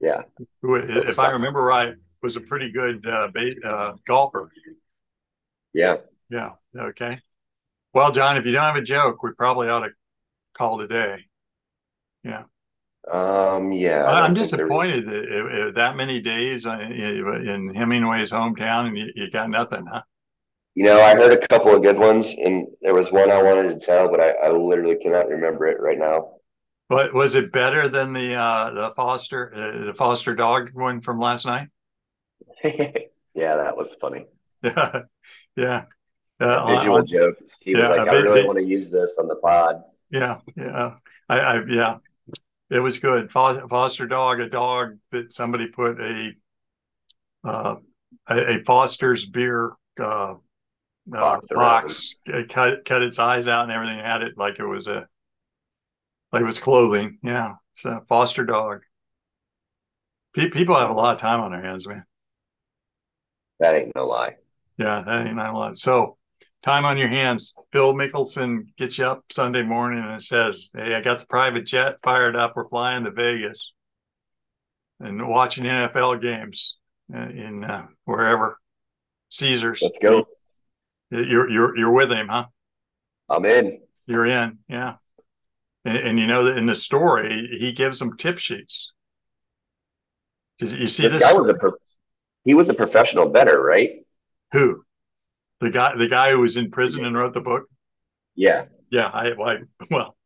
Yeah. 0.00 0.22
Who, 0.62 0.76
if 0.76 1.18
I 1.18 1.30
remember 1.30 1.62
right, 1.62 1.94
was 2.22 2.36
a 2.36 2.40
pretty 2.40 2.70
good 2.70 3.06
uh, 3.06 3.28
bait, 3.32 3.58
uh, 3.64 3.94
golfer. 4.06 4.50
Yeah. 5.72 5.96
Yeah. 6.28 6.52
Okay. 6.76 7.20
Well, 7.94 8.10
John, 8.10 8.36
if 8.36 8.44
you 8.44 8.52
don't 8.52 8.64
have 8.64 8.76
a 8.76 8.82
joke, 8.82 9.22
we 9.22 9.30
probably 9.32 9.68
ought 9.68 9.80
to 9.80 9.90
call 10.54 10.78
today. 10.78 11.24
Yeah. 12.24 12.44
Um. 13.10 13.72
Yeah. 13.72 14.04
I'm 14.04 14.34
disappointed 14.34 15.06
that 15.08 15.24
it, 15.24 15.46
it, 15.46 15.74
that 15.76 15.96
many 15.96 16.20
days 16.20 16.66
uh, 16.66 16.78
in 16.78 17.72
Hemingway's 17.74 18.32
hometown 18.32 18.88
and 18.88 18.98
you, 18.98 19.12
you, 19.14 19.30
got 19.30 19.48
nothing, 19.48 19.86
huh? 19.86 20.02
You 20.74 20.84
know, 20.84 21.00
I 21.00 21.14
heard 21.14 21.32
a 21.32 21.46
couple 21.46 21.74
of 21.74 21.82
good 21.82 21.96
ones, 21.96 22.26
and 22.28 22.66
there 22.82 22.94
was 22.94 23.10
one 23.10 23.30
I 23.30 23.40
wanted 23.40 23.68
to 23.68 23.78
tell, 23.78 24.10
but 24.10 24.20
I, 24.20 24.30
I 24.32 24.50
literally 24.50 24.96
cannot 24.96 25.28
remember 25.28 25.66
it 25.68 25.80
right 25.80 25.98
now. 25.98 26.35
But 26.88 27.12
was 27.12 27.34
it 27.34 27.52
better 27.52 27.88
than 27.88 28.12
the 28.12 28.34
uh, 28.34 28.70
the 28.70 28.90
Foster 28.94 29.52
uh, 29.54 29.86
the 29.86 29.94
Foster 29.94 30.34
dog 30.34 30.70
one 30.72 31.00
from 31.00 31.18
last 31.18 31.44
night? 31.44 31.68
yeah, 32.64 33.02
that 33.34 33.76
was 33.76 33.94
funny. 34.00 34.26
Yeah, 34.62 35.02
yeah 35.56 35.84
uh, 36.40 36.76
visual 36.76 36.98
on, 36.98 37.06
joke. 37.06 37.36
Steve 37.48 37.78
yeah, 37.78 37.88
was 37.88 37.98
like, 37.98 38.08
I 38.08 38.12
really 38.12 38.46
want 38.46 38.58
to 38.58 38.64
use 38.64 38.90
this 38.90 39.12
on 39.18 39.28
the 39.28 39.36
pod. 39.36 39.82
Yeah, 40.10 40.40
yeah, 40.56 40.94
I, 41.28 41.38
I 41.40 41.64
yeah, 41.68 41.96
it 42.70 42.80
was 42.80 42.98
good. 42.98 43.30
Foster 43.30 44.06
dog, 44.06 44.40
a 44.40 44.48
dog 44.48 44.98
that 45.10 45.32
somebody 45.32 45.68
put 45.68 46.00
a 46.00 46.32
uh, 47.44 47.76
a, 48.28 48.58
a 48.58 48.64
Foster's 48.64 49.26
beer 49.26 49.72
uh, 50.00 50.34
uh, 51.14 51.40
box, 51.50 52.16
cut 52.48 52.84
cut 52.84 53.02
its 53.02 53.18
eyes 53.18 53.48
out 53.48 53.64
and 53.64 53.72
everything. 53.72 53.98
Had 53.98 54.22
it 54.22 54.36
like 54.36 54.58
it 54.58 54.66
was 54.66 54.86
a 54.86 55.08
like 56.36 56.42
it 56.42 56.46
was 56.46 56.58
clothing. 56.58 57.18
Yeah, 57.22 57.54
so 57.72 58.00
Foster 58.08 58.44
dog. 58.44 58.82
People 60.34 60.76
have 60.76 60.90
a 60.90 60.94
lot 60.94 61.14
of 61.14 61.20
time 61.20 61.40
on 61.40 61.50
their 61.50 61.62
hands, 61.62 61.88
man. 61.88 62.04
That 63.58 63.74
ain't 63.74 63.96
no 63.96 64.06
lie. 64.06 64.36
Yeah, 64.76 65.02
that 65.06 65.26
ain't 65.26 65.36
no 65.36 65.58
lie. 65.58 65.72
So 65.74 66.18
time 66.62 66.84
on 66.84 66.98
your 66.98 67.08
hands. 67.08 67.54
Phil 67.72 67.94
Mickelson 67.94 68.66
gets 68.76 68.98
you 68.98 69.06
up 69.06 69.24
Sunday 69.32 69.62
morning 69.62 70.04
and 70.04 70.22
says, 70.22 70.70
Hey, 70.74 70.94
I 70.94 71.00
got 71.00 71.20
the 71.20 71.26
private 71.26 71.64
jet 71.64 71.94
fired 72.02 72.36
up. 72.36 72.52
We're 72.54 72.68
flying 72.68 73.04
to 73.04 73.12
Vegas 73.12 73.72
and 75.00 75.26
watching 75.26 75.64
NFL 75.64 76.20
games 76.20 76.76
in 77.08 77.64
uh, 77.64 77.86
wherever. 78.04 78.58
Caesars. 79.30 79.80
Let's 79.82 79.98
go. 80.02 80.26
You're 81.10 81.48
you're 81.48 81.76
you're 81.78 81.92
with 81.92 82.10
him, 82.10 82.28
huh? 82.28 82.46
I'm 83.28 83.44
in. 83.46 83.80
You're 84.06 84.26
in, 84.26 84.58
yeah. 84.68 84.94
And, 85.86 85.96
and 85.98 86.18
you 86.18 86.26
know 86.26 86.44
that 86.44 86.58
in 86.58 86.66
the 86.66 86.74
story, 86.74 87.56
he 87.58 87.72
gives 87.72 87.98
them 88.00 88.16
tip 88.16 88.38
sheets. 88.38 88.92
Did 90.58 90.72
you 90.72 90.86
see 90.86 91.04
This 91.04 91.14
this? 91.14 91.22
guy 91.22 91.32
was 91.32 91.48
a 91.48 91.54
pro- 91.54 91.72
he 92.44 92.54
was 92.54 92.68
a 92.68 92.74
professional 92.74 93.28
bettor, 93.28 93.60
right? 93.62 94.04
Who? 94.52 94.82
The 95.60 95.70
guy, 95.70 95.96
the 95.96 96.08
guy 96.08 96.30
who 96.32 96.40
was 96.40 96.56
in 96.56 96.70
prison 96.70 97.04
and 97.04 97.16
wrote 97.16 97.32
the 97.34 97.40
book. 97.40 97.64
Yeah, 98.34 98.66
Yeah, 98.90 99.10
I, 99.12 99.32
I 99.32 99.58
well, 99.90 100.16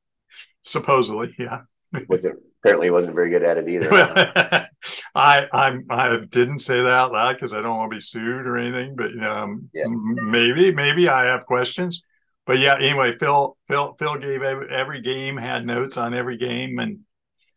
supposedly, 0.63 1.35
yeah. 1.39 1.61
wasn't 2.09 2.41
apparently 2.63 2.91
wasn't 2.91 3.15
very 3.15 3.31
good 3.31 3.43
at 3.43 3.57
it 3.59 3.69
either. 3.69 3.89
I 5.15 5.47
I'm 5.53 5.87
I 5.91 6.17
didn't 6.29 6.59
say 6.61 6.83
that 6.83 6.93
out 6.93 7.13
loud 7.13 7.35
because 7.35 7.53
I 7.55 7.63
don't 7.63 7.77
want 7.77 7.91
to 7.91 7.97
be 7.97 8.01
sued 8.01 8.47
or 8.47 8.57
anything, 8.57 8.97
but 8.97 9.13
um, 9.25 9.69
Yeah. 9.73 9.85
maybe 9.89 10.73
maybe 10.73 11.09
I 11.09 11.25
have 11.27 11.47
questions. 11.47 12.03
But 12.47 12.59
yeah, 12.59 12.77
anyway, 12.77 13.17
Phil 13.19 13.57
Phil 13.69 13.95
Phil 13.99 14.17
gave 14.19 14.43
every, 14.43 14.69
every 14.71 15.01
game 15.01 15.37
had 15.37 15.65
notes 15.67 15.97
on 15.97 16.15
every 16.15 16.37
game 16.37 16.79
and 16.79 17.01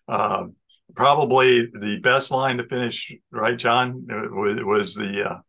uh, 0.08 0.46
probably 0.96 1.68
the 1.68 2.00
best 2.00 2.32
line 2.32 2.58
to 2.58 2.68
finish 2.68 3.14
right, 3.32 3.58
John, 3.58 4.08
uh, 4.12 4.30
was, 4.32 4.64
was 4.64 4.96
the 4.96 5.32
uh, 5.32 5.40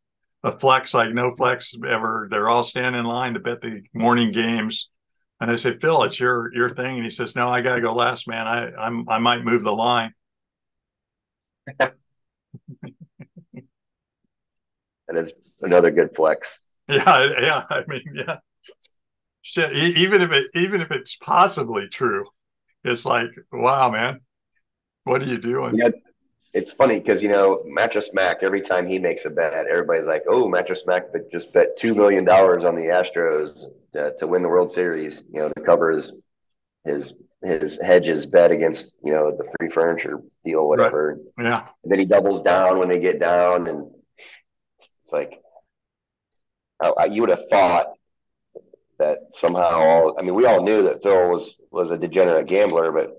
a 0.45 0.53
flex 0.53 0.95
like 0.95 1.13
no 1.13 1.35
flex 1.35 1.75
ever. 1.89 2.29
They're 2.31 2.49
all 2.49 2.65
standing 2.65 3.01
in 3.01 3.07
line 3.07 3.35
to 3.35 3.41
bet 3.41 3.61
the 3.61 3.83
morning 3.95 4.33
games. 4.33 4.91
And 5.41 5.51
I 5.51 5.57
said, 5.57 5.81
Phil, 5.81 6.05
it's 6.05 6.21
your 6.21 6.55
your 6.55 6.69
thing. 6.71 6.97
And 6.97 7.05
he 7.05 7.11
says, 7.11 7.37
No, 7.37 7.49
I 7.51 7.61
gotta 7.61 7.81
go 7.81 7.95
last, 7.95 8.29
man. 8.29 8.47
I 8.47 8.71
I'm 8.75 9.09
I 9.09 9.19
might 9.19 9.45
move 9.45 9.63
the 9.65 9.75
line. 9.75 10.13
And 15.09 15.19
it's 15.19 15.33
another 15.61 15.91
good 15.91 16.15
flex. 16.15 16.61
Yeah, 16.87 17.31
yeah. 17.41 17.63
I 17.71 17.83
mean, 17.89 18.03
yeah. 18.13 18.37
Shit, 19.47 19.75
even 19.75 20.23
if 20.23 20.33
it 20.33 20.47
even 20.55 20.81
if 20.81 20.91
it's 20.91 21.17
possibly 21.17 21.87
true, 21.87 22.25
it's 22.83 23.05
like, 23.05 23.29
wow, 23.53 23.91
man, 23.91 24.21
what 25.05 25.21
are 25.21 25.27
you 25.27 25.37
doing? 25.37 25.77
Yeah, 25.77 25.91
it's 26.55 26.73
funny 26.73 26.99
because 26.99 27.23
you 27.23 27.29
know 27.29 27.63
Mattress 27.67 28.09
Mac. 28.15 28.39
Every 28.43 28.63
time 28.63 28.87
he 28.87 28.99
makes 28.99 29.27
a 29.27 29.31
bet, 29.31 29.53
everybody's 29.53 30.07
like, 30.07 30.23
"Oh, 30.27 30.49
Mattress 30.49 30.85
Mac 30.87 31.13
but 31.13 31.31
just 31.31 31.53
bet 31.53 31.77
two 31.77 31.95
million 31.95 32.25
dollars 32.25 32.65
on 32.65 32.75
the 32.75 32.87
Astros 32.87 33.67
to, 33.93 34.15
to 34.19 34.27
win 34.27 34.41
the 34.41 34.49
World 34.49 34.73
Series." 34.73 35.23
You 35.31 35.41
know, 35.43 35.49
to 35.51 35.61
cover 35.61 35.91
his 35.91 36.13
his 36.87 37.13
his 37.43 37.79
hedges 37.83 38.25
bet 38.25 38.51
against 38.51 38.93
you 39.05 39.13
know 39.13 39.31
the 39.31 39.47
free 39.59 39.69
furniture 39.69 40.21
deal, 40.43 40.67
whatever. 40.67 41.19
Yeah, 41.39 41.69
And 41.83 41.93
then 41.93 41.99
he 41.99 42.07
doubles 42.07 42.41
down 42.41 42.79
when 42.79 42.89
they 42.89 42.99
get 42.99 43.21
down, 43.21 43.67
and 43.67 43.91
it's 44.79 45.13
like 45.13 45.39
I, 46.81 46.89
I, 46.89 47.05
you 47.05 47.21
would 47.21 47.31
have 47.31 47.47
thought 47.51 47.89
that 48.99 49.19
somehow. 49.35 49.81
all 49.81 50.17
I 50.19 50.23
mean, 50.23 50.35
we 50.35 50.47
all 50.47 50.63
knew 50.63 50.83
that 50.85 51.03
Phil 51.03 51.31
was 51.31 51.57
was 51.71 51.91
a 51.91 51.99
degenerate 51.99 52.47
gambler, 52.47 52.93
but 52.93 53.11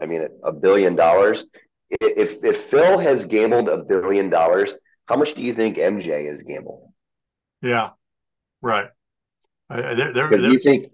I 0.00 0.06
mean, 0.06 0.26
a 0.44 0.52
billion 0.52 0.94
dollars. 0.96 1.44
If 1.90 2.44
if 2.44 2.56
Phil 2.64 2.98
has 2.98 3.24
gambled 3.24 3.68
a 3.68 3.78
billion 3.78 4.30
dollars, 4.30 4.74
how 5.06 5.16
much 5.16 5.34
do 5.34 5.42
you 5.42 5.54
think 5.54 5.76
MJ 5.76 6.28
has 6.30 6.42
gambled? 6.42 6.92
yeah, 7.62 7.90
right. 8.62 8.88
I, 9.70 9.82
I- 9.82 9.94
they're, 9.94 10.12
they're, 10.12 10.28
they're- 10.30 10.50
you 10.52 10.58
think, 10.58 10.92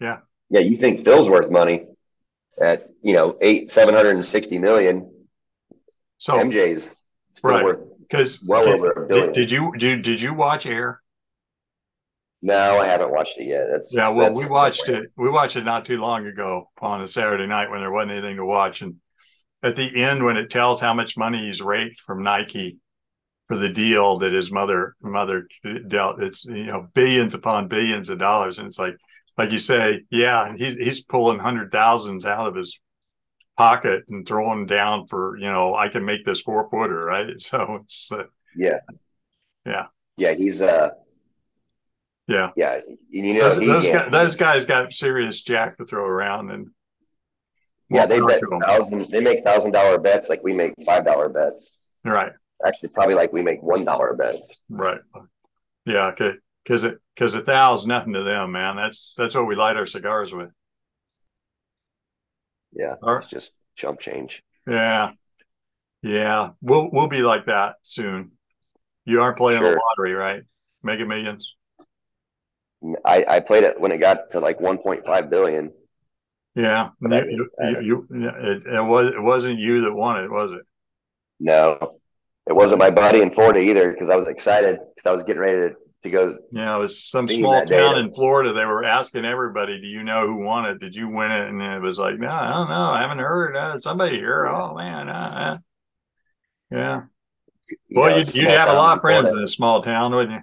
Yeah. 0.00 0.18
yeah, 0.48 0.60
you 0.60 0.76
think 0.76 1.04
Phil's 1.04 1.28
worth 1.28 1.50
money 1.50 1.86
at 2.60 2.88
you 3.02 3.12
know 3.12 3.36
eight 3.40 3.70
seven 3.72 3.94
hundred 3.94 4.16
and 4.16 4.24
sixty 4.24 4.58
million. 4.58 5.12
so 6.18 6.34
MJ's 6.38 6.88
Right. 7.42 7.62
worth. 7.64 7.80
because 8.00 8.42
well 8.42 8.66
over 8.66 8.92
a 8.92 9.06
billion. 9.06 9.26
did, 9.26 9.34
did 9.34 9.50
you 9.50 9.72
did, 9.76 10.02
did 10.02 10.20
you 10.20 10.32
watch 10.32 10.64
Air? 10.66 11.02
No, 12.46 12.78
I 12.78 12.86
haven't 12.86 13.10
watched 13.10 13.38
it 13.38 13.46
yet. 13.46 13.66
That's 13.72 13.92
Yeah, 13.92 14.08
well, 14.08 14.28
that's- 14.28 14.38
we 14.38 14.46
watched 14.46 14.88
it. 14.88 15.10
We 15.16 15.28
watched 15.28 15.56
it 15.56 15.64
not 15.64 15.84
too 15.84 15.98
long 15.98 16.28
ago 16.28 16.70
on 16.80 17.00
a 17.02 17.08
Saturday 17.08 17.46
night 17.46 17.70
when 17.70 17.80
there 17.80 17.90
wasn't 17.90 18.12
anything 18.12 18.36
to 18.36 18.44
watch. 18.44 18.82
And 18.82 18.96
at 19.64 19.74
the 19.74 20.00
end, 20.00 20.24
when 20.24 20.36
it 20.36 20.48
tells 20.48 20.80
how 20.80 20.94
much 20.94 21.16
money 21.18 21.46
he's 21.46 21.60
raked 21.60 22.00
from 22.02 22.22
Nike 22.22 22.78
for 23.48 23.56
the 23.56 23.68
deal 23.68 24.18
that 24.18 24.32
his 24.32 24.52
mother 24.52 24.94
mother 25.02 25.48
dealt, 25.88 26.22
it's 26.22 26.44
you 26.44 26.66
know 26.66 26.86
billions 26.94 27.34
upon 27.34 27.66
billions 27.66 28.10
of 28.10 28.18
dollars, 28.20 28.58
and 28.58 28.68
it's 28.68 28.78
like 28.78 28.96
like 29.36 29.50
you 29.50 29.58
say, 29.58 30.04
yeah, 30.10 30.52
he's 30.56 30.74
he's 30.74 31.02
pulling 31.02 31.40
hundred 31.40 31.72
thousands 31.72 32.24
out 32.26 32.46
of 32.46 32.54
his 32.54 32.80
pocket 33.56 34.04
and 34.08 34.24
throwing 34.24 34.66
down 34.66 35.08
for 35.08 35.36
you 35.36 35.50
know 35.50 35.74
I 35.74 35.88
can 35.88 36.04
make 36.04 36.24
this 36.24 36.42
four 36.42 36.68
footer, 36.68 37.04
right? 37.06 37.28
So 37.40 37.80
it's 37.82 38.12
uh, 38.12 38.24
Yeah. 38.56 38.78
Yeah. 39.64 39.86
Yeah, 40.16 40.34
he's 40.34 40.62
uh 40.62 40.90
yeah. 42.28 42.50
yeah, 42.56 42.80
you 43.08 43.34
know 43.34 43.48
Those, 43.50 43.56
those, 43.66 43.86
guys, 43.88 44.12
those 44.12 44.34
guys 44.36 44.64
got 44.64 44.92
serious 44.92 45.42
jack 45.42 45.78
to 45.78 45.84
throw 45.84 46.04
around 46.04 46.50
and 46.50 46.68
yeah, 47.88 48.04
they 48.06 48.18
bet 48.20 48.40
power 48.40 48.48
to 48.50 48.54
'em. 48.56 48.60
thousand 48.60 49.10
they 49.10 49.20
make 49.20 49.44
thousand 49.44 49.70
dollar 49.72 49.98
bets 49.98 50.28
like 50.28 50.42
we 50.42 50.52
make 50.52 50.74
five 50.84 51.04
dollar 51.04 51.28
bets. 51.28 51.76
right 52.04 52.32
Actually 52.66 52.88
probably 52.88 53.14
like 53.14 53.32
we 53.32 53.42
make 53.42 53.62
one 53.62 53.84
dollar 53.84 54.14
bets. 54.14 54.56
right 54.68 55.00
yeah 55.84 56.06
Okay. 56.08 56.34
because 56.64 56.82
it 56.84 56.98
because 57.14 57.34
a 57.34 57.40
thou's 57.42 57.86
nothing 57.86 58.12
to 58.14 58.24
them 58.24 58.52
man 58.52 58.76
that's 58.76 59.14
that's 59.16 59.34
what 59.34 59.46
we 59.46 59.54
light 59.54 59.76
our 59.76 59.86
cigars 59.86 60.32
with 60.34 60.50
Yeah. 62.72 62.94
Right. 63.02 63.22
It's 63.22 63.30
just 63.30 63.52
chump 63.76 64.00
change. 64.00 64.42
yeah 64.66 65.12
yeah 66.02 66.50
we'll 66.60 66.90
we'll 66.92 67.08
be 67.08 67.22
like 67.22 67.46
that 67.46 67.76
soon 67.82 68.32
you 69.04 69.20
aren't 69.22 69.36
playing 69.36 69.62
the 69.62 69.78
lottery 69.98 70.12
right 70.14 70.42
mega 70.82 71.04
millions 71.06 71.55
I, 73.04 73.24
I 73.28 73.40
played 73.40 73.64
it 73.64 73.80
when 73.80 73.92
it 73.92 73.98
got 73.98 74.30
to 74.32 74.40
like 74.40 74.60
one 74.60 74.78
point 74.78 75.04
five 75.06 75.30
billion. 75.30 75.72
yeah 76.54 76.90
But 77.00 77.12
I 77.12 77.20
you, 77.20 77.26
mean, 77.26 77.48
you, 77.60 77.80
you, 77.80 78.06
you- 78.10 78.28
it, 78.28 78.66
it 78.66 78.82
was 78.84 79.08
it 79.12 79.20
wasn't 79.22 79.58
you 79.58 79.82
that 79.82 79.92
won 79.92 80.22
it 80.24 80.30
was 80.30 80.52
it 80.52 80.62
No. 81.40 82.00
It 82.48 82.54
wasn't 82.54 82.78
my 82.80 82.90
buddy 82.90 83.22
in 83.22 83.30
Florida 83.30 83.60
either 83.60 83.92
because 83.92 84.08
I 84.10 84.16
was 84.16 84.28
excited 84.28 84.78
because 84.94 85.08
I 85.08 85.12
was 85.12 85.24
getting 85.24 85.42
ready 85.42 85.70
to, 85.70 85.76
to 86.04 86.10
go 86.10 86.38
Yeah, 86.52 86.76
it 86.76 86.78
was 86.78 87.02
some 87.04 87.28
small 87.28 87.64
town 87.66 87.98
in 87.98 88.14
Florida. 88.14 88.52
They 88.52 88.64
were 88.64 88.84
asking 88.84 89.24
everybody, 89.24 89.80
"Do 89.80 89.86
you 89.88 90.04
know 90.04 90.26
who 90.26 90.36
won 90.44 90.66
it? 90.66 90.80
Did 90.80 90.94
you 90.94 91.08
win 91.08 91.32
it?" 91.32 91.48
And 91.48 91.60
it 91.62 91.80
was 91.82 91.98
like, 91.98 92.18
"No, 92.18 92.28
I 92.30 92.48
don't 92.50 92.68
know. 92.68 92.90
I 92.90 93.00
haven't 93.02 93.18
heard. 93.18 93.56
Uh, 93.56 93.78
somebody 93.78 94.16
here. 94.18 94.46
Oh 94.48 94.74
man, 94.76 95.08
uh, 95.08 95.12
uh. 95.12 95.58
yeah. 96.70 97.02
you 97.88 98.00
Well, 98.00 98.10
know, 98.10 98.16
you'd, 98.18 98.34
you'd 98.34 98.48
have 98.50 98.68
a 98.68 98.74
lot 98.74 98.96
of 98.96 99.00
friends 99.00 99.30
Florida. 99.30 99.38
in 99.38 99.44
a 99.44 99.48
small 99.48 99.82
town, 99.82 100.14
wouldn't 100.14 100.34
you? 100.34 100.40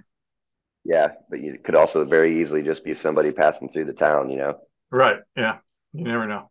Yeah, 0.84 1.12
but 1.30 1.40
you 1.40 1.58
could 1.62 1.74
also 1.74 2.04
very 2.04 2.40
easily 2.40 2.62
just 2.62 2.84
be 2.84 2.94
somebody 2.94 3.32
passing 3.32 3.70
through 3.70 3.86
the 3.86 3.92
town, 3.94 4.30
you 4.30 4.36
know. 4.36 4.58
Right. 4.90 5.18
Yeah. 5.36 5.58
You 5.92 6.04
never 6.04 6.26
know. 6.26 6.50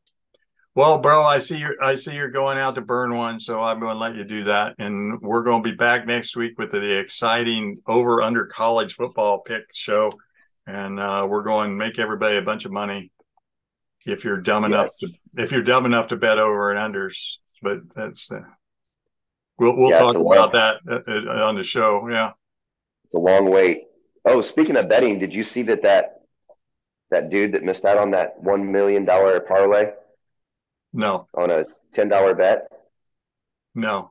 Well, 0.75 0.97
bro, 0.97 1.23
I 1.23 1.37
see 1.37 1.57
you're 1.59 1.75
I 1.83 1.93
see 1.93 2.15
you're 2.15 2.31
going 2.31 2.57
out 2.57 2.73
to 2.75 2.81
burn 2.81 3.15
one, 3.15 3.39
so 3.39 3.61
I'm 3.61 3.79
going 3.79 3.93
to 3.93 3.99
let 3.99 4.15
you 4.15 4.23
do 4.23 4.45
that, 4.45 4.73
and 4.79 5.21
we're 5.21 5.43
going 5.43 5.61
to 5.63 5.69
be 5.69 5.75
back 5.75 6.07
next 6.07 6.35
week 6.35 6.57
with 6.57 6.71
the 6.71 6.99
exciting 6.99 7.77
over 7.85 8.23
under 8.23 8.47
college 8.47 8.95
football 8.95 9.41
pick 9.41 9.65
show, 9.71 10.11
and 10.65 10.99
uh, 10.99 11.27
we're 11.29 11.43
going 11.43 11.69
to 11.69 11.75
make 11.75 11.99
everybody 11.99 12.37
a 12.37 12.41
bunch 12.41 12.65
of 12.65 12.71
money 12.71 13.11
if 14.07 14.23
you're 14.23 14.41
dumb 14.41 14.63
enough 14.63 14.89
to 14.99 15.09
if 15.37 15.51
you're 15.51 15.61
dumb 15.61 15.85
enough 15.85 16.07
to 16.07 16.15
bet 16.15 16.39
over 16.39 16.71
and 16.71 16.79
unders. 16.95 17.35
But 17.61 17.81
that's 17.93 18.31
uh, 18.31 18.39
we'll 19.59 19.77
we'll 19.77 19.91
Yeah, 19.91 19.99
talk 19.99 20.15
about 20.15 20.53
that 20.53 20.77
uh, 20.89 21.01
uh, 21.07 21.45
on 21.47 21.55
the 21.55 21.63
show. 21.63 22.09
Yeah. 22.09 22.31
It's 23.05 23.13
a 23.13 23.19
long 23.19 23.47
wait. 23.51 23.83
Oh, 24.25 24.41
speaking 24.41 24.77
of 24.77 24.87
betting, 24.89 25.19
did 25.19 25.33
you 25.33 25.43
see 25.43 25.63
that 25.63 25.83
that 25.83 26.21
that 27.11 27.29
dude 27.29 27.51
that 27.53 27.63
missed 27.63 27.85
out 27.85 27.97
on 27.97 28.11
that 28.11 28.41
one 28.41 28.71
million 28.71 29.05
dollar 29.05 29.39
parlay 29.41 29.91
No. 30.93 31.27
on 31.33 31.51
a 31.51 31.65
ten 31.93 32.07
dollar 32.09 32.33
bet? 32.33 32.67
No. 33.75 34.09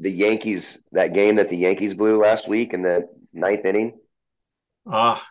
The 0.00 0.10
Yankees, 0.10 0.78
that 0.92 1.12
game 1.12 1.36
that 1.36 1.48
the 1.48 1.56
Yankees 1.56 1.94
blew 1.94 2.20
last 2.20 2.48
week 2.48 2.72
in 2.74 2.82
the 2.82 3.08
ninth 3.32 3.64
inning, 3.64 3.98
Ah. 4.86 5.24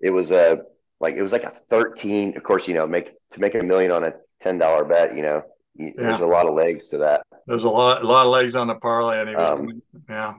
it 0.00 0.10
was 0.10 0.30
a 0.30 0.62
like 1.00 1.14
it 1.14 1.22
was 1.22 1.32
like 1.32 1.44
a 1.44 1.54
thirteen. 1.70 2.36
Of 2.36 2.42
course, 2.42 2.68
you 2.68 2.74
know, 2.74 2.86
make 2.86 3.10
to 3.30 3.40
make 3.40 3.54
a 3.54 3.62
million 3.62 3.92
on 3.92 4.04
a 4.04 4.14
ten 4.40 4.58
dollar 4.58 4.84
bet, 4.84 5.14
you 5.16 5.22
know, 5.22 5.42
you, 5.74 5.94
there's 5.96 6.20
a 6.20 6.26
lot 6.26 6.46
of 6.46 6.54
legs 6.54 6.88
to 6.88 6.98
that. 6.98 7.22
There's 7.46 7.64
a 7.64 7.68
lot, 7.70 8.02
a 8.02 8.06
lot 8.06 8.26
of 8.26 8.32
legs 8.32 8.56
on 8.56 8.66
the 8.66 8.74
parlay, 8.74 9.20
and 9.20 9.28
he 9.30 9.36
was, 9.36 9.60
Um, 9.60 9.82
yeah. 10.08 10.34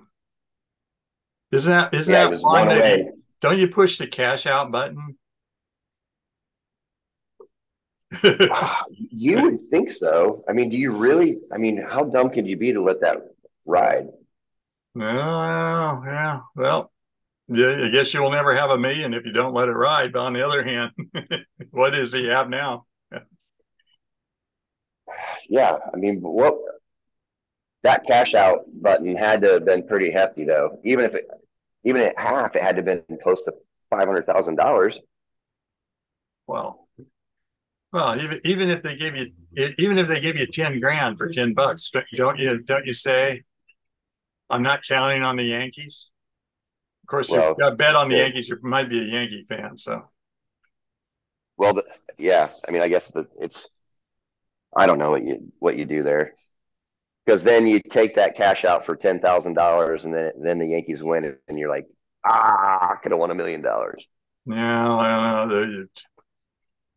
Isn't 1.52 1.72
that 1.72 1.93
isn't 1.93 2.12
Yeah, 2.14 2.30
that 2.30 2.41
one 2.41 2.68
that 2.68 3.00
you, 3.00 3.24
don't 3.41 3.58
you 3.58 3.68
push 3.68 3.97
the 3.97 4.08
cash 4.08 4.45
out 4.45 4.72
button? 4.72 5.18
You 9.12 9.41
would 9.43 9.70
think 9.70 9.91
so. 9.91 10.43
I 10.47 10.54
mean, 10.54 10.70
do 10.70 10.78
you 10.78 10.91
really? 10.91 11.39
I 11.54 11.58
mean, 11.58 11.78
how 11.78 12.04
dumb 12.06 12.30
can 12.30 12.45
you 12.45 12.58
be 12.58 12.74
to 12.74 12.82
let 12.82 13.02
that 13.02 13.18
ride? 13.66 14.08
No, 14.95 16.04
yeah. 16.06 16.41
Well, 16.56 16.91
yeah. 17.47 17.86
I 17.86 17.89
guess 17.89 18.14
you'll 18.14 18.32
never 18.32 18.56
have 18.56 18.72
a 18.72 18.78
million 18.78 19.14
if 19.14 19.26
you 19.26 19.34
don't 19.34 19.54
let 19.54 19.70
it 19.70 19.74
ride. 19.74 20.14
But 20.14 20.24
on 20.24 20.34
the 20.34 20.45
other 20.47 20.64
hand, 20.64 20.91
what 21.72 21.91
does 21.91 22.14
he 22.14 22.26
have 22.28 22.50
now? 22.50 22.86
Yeah, 25.50 25.78
I 25.93 25.97
mean, 25.97 26.22
what 26.22 26.56
that 27.84 28.06
cash 28.06 28.34
out 28.34 28.66
button 28.82 29.16
had 29.16 29.41
to 29.41 29.54
have 29.54 29.66
been 29.66 29.88
pretty 29.88 30.12
hefty, 30.12 30.43
though. 30.45 30.80
Even 30.84 31.06
if 31.06 31.16
it, 31.16 31.28
even 31.90 32.02
at 32.04 32.20
half, 32.20 32.56
it 32.56 32.62
had 32.62 32.76
to 32.76 32.84
have 32.84 33.08
been 33.08 33.18
close 33.18 33.42
to 33.44 33.54
five 33.90 34.08
hundred 34.08 34.26
thousand 34.26 34.56
dollars. 34.56 35.00
Well, 36.48 36.88
well, 37.92 38.20
even 38.20 38.40
even 38.44 38.70
if 38.70 38.84
they 38.84 38.96
give 38.96 39.16
you 39.16 39.32
even 39.78 39.98
if 39.98 40.08
they 40.08 40.20
give 40.20 40.38
you 40.38 40.46
ten 40.46 40.80
grand 40.80 41.18
for 41.18 41.28
ten 41.28 41.54
bucks, 41.54 41.92
don't 42.16 42.38
you 42.38 42.62
don't 42.62 42.86
you 42.86 42.94
say, 42.94 43.44
I'm 44.50 44.62
not 44.62 44.84
counting 44.88 45.24
on 45.24 45.36
the 45.36 45.44
Yankees? 45.44 46.12
Of 47.04 47.08
course, 47.08 47.32
well, 47.32 47.56
you 47.58 47.72
bet 47.72 47.96
on 47.96 48.10
the 48.10 48.18
yeah. 48.18 48.24
Yankees. 48.24 48.50
You 48.50 48.60
might 48.62 48.90
be 48.90 49.00
a 49.00 49.04
Yankee 49.04 49.46
fan, 49.50 49.76
so. 49.76 50.10
Well, 51.58 51.74
the, 51.74 51.84
yeah, 52.18 52.50
I 52.68 52.72
mean, 52.72 52.84
I 52.84 52.88
guess 52.88 53.10
that 53.10 53.28
it's. 53.40 53.68
I 54.76 54.86
don't 54.86 55.00
know 55.00 55.10
what 55.10 55.26
you 55.26 55.52
what 55.58 55.76
you 55.78 55.86
do 55.86 56.04
there, 56.04 56.36
because 57.30 57.44
then 57.44 57.68
you 57.68 57.80
take 57.80 58.16
that 58.16 58.36
cash 58.36 58.66
out 58.66 58.84
for 58.84 58.96
ten 58.96 59.20
thousand 59.20 59.54
dollars, 59.54 60.06
and 60.06 60.14
then 60.14 60.32
then 60.42 60.58
the 60.58 60.66
Yankees 60.66 61.04
win, 61.04 61.38
and 61.48 61.60
you're 61.60 61.70
like, 61.70 61.86
ah, 62.26 62.94
I 62.94 62.96
could 63.04 63.12
have 63.12 63.20
won 63.20 63.30
a 63.30 63.36
million 63.36 63.62
dollars. 63.62 64.08
Yeah, 64.48 65.46
know. 65.46 65.86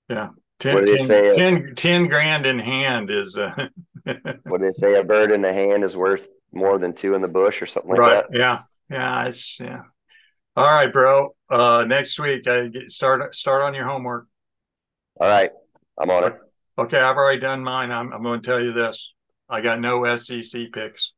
Yeah, 0.09 0.29
10, 0.61 0.87
10, 0.87 1.07
say, 1.07 1.33
10, 1.35 1.75
10 1.75 2.09
grand 2.09 2.47
in 2.47 2.59
hand 2.59 3.11
is. 3.11 3.37
Uh... 3.37 3.69
what 4.45 4.63
did 4.63 4.75
they 4.75 4.79
say? 4.79 4.95
A 4.99 5.05
bird 5.05 5.33
in 5.33 5.43
the 5.43 5.53
hand 5.53 5.85
is 5.85 5.97
worth 5.97 6.27
more 6.51 6.79
than 6.79 6.95
two 6.95 7.15
in 7.15 7.21
the 7.21 7.29
bush, 7.29 7.61
or 7.61 7.67
something 7.67 7.91
like 7.91 8.01
right. 8.01 8.25
that. 8.31 8.39
Yeah, 8.39 8.61
yeah, 8.89 9.27
it's 9.27 9.61
yeah. 9.61 9.83
All 10.57 10.65
right, 10.65 10.91
bro. 10.91 11.35
Uh, 11.51 11.85
next 11.87 12.19
week, 12.19 12.49
I 12.49 12.69
get 12.69 12.91
start 12.91 13.35
start 13.35 13.65
on 13.65 13.75
your 13.75 13.85
homework. 13.85 14.29
All 15.21 15.29
right, 15.29 15.51
I'm 15.99 16.09
on 16.09 16.25
it. 16.25 16.39
Okay, 16.79 16.99
I've 16.99 17.17
already 17.17 17.41
done 17.41 17.63
mine. 17.63 17.93
I'm 17.93 18.11
I'm 18.15 18.23
going 18.23 18.41
to 18.41 18.47
tell 18.47 18.61
you 18.61 18.73
this. 18.73 19.13
I 19.53 19.61
got 19.61 19.81
no 19.81 20.17
SEC 20.17 20.73
picks. 20.73 21.13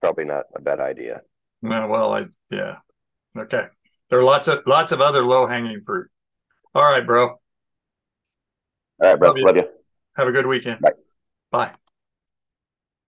Probably 0.00 0.24
not 0.24 0.44
a 0.56 0.60
bad 0.60 0.80
idea. 0.80 1.20
No, 1.60 1.86
well, 1.86 2.14
I 2.14 2.24
yeah. 2.50 2.76
Okay. 3.36 3.66
There 4.08 4.18
are 4.18 4.24
lots 4.24 4.48
of 4.48 4.62
lots 4.66 4.92
of 4.92 5.02
other 5.02 5.22
low 5.22 5.46
hanging 5.46 5.82
fruit. 5.84 6.08
All 6.74 6.82
right, 6.82 7.06
bro. 7.06 7.28
All 7.28 7.38
right, 9.00 9.18
bro. 9.18 9.28
Love 9.28 9.38
you. 9.38 9.44
Love 9.44 9.56
you. 9.56 9.68
Have 10.16 10.28
a 10.28 10.32
good 10.32 10.46
weekend. 10.46 10.80
Bye. 10.80 10.92
Bye. 11.50 11.72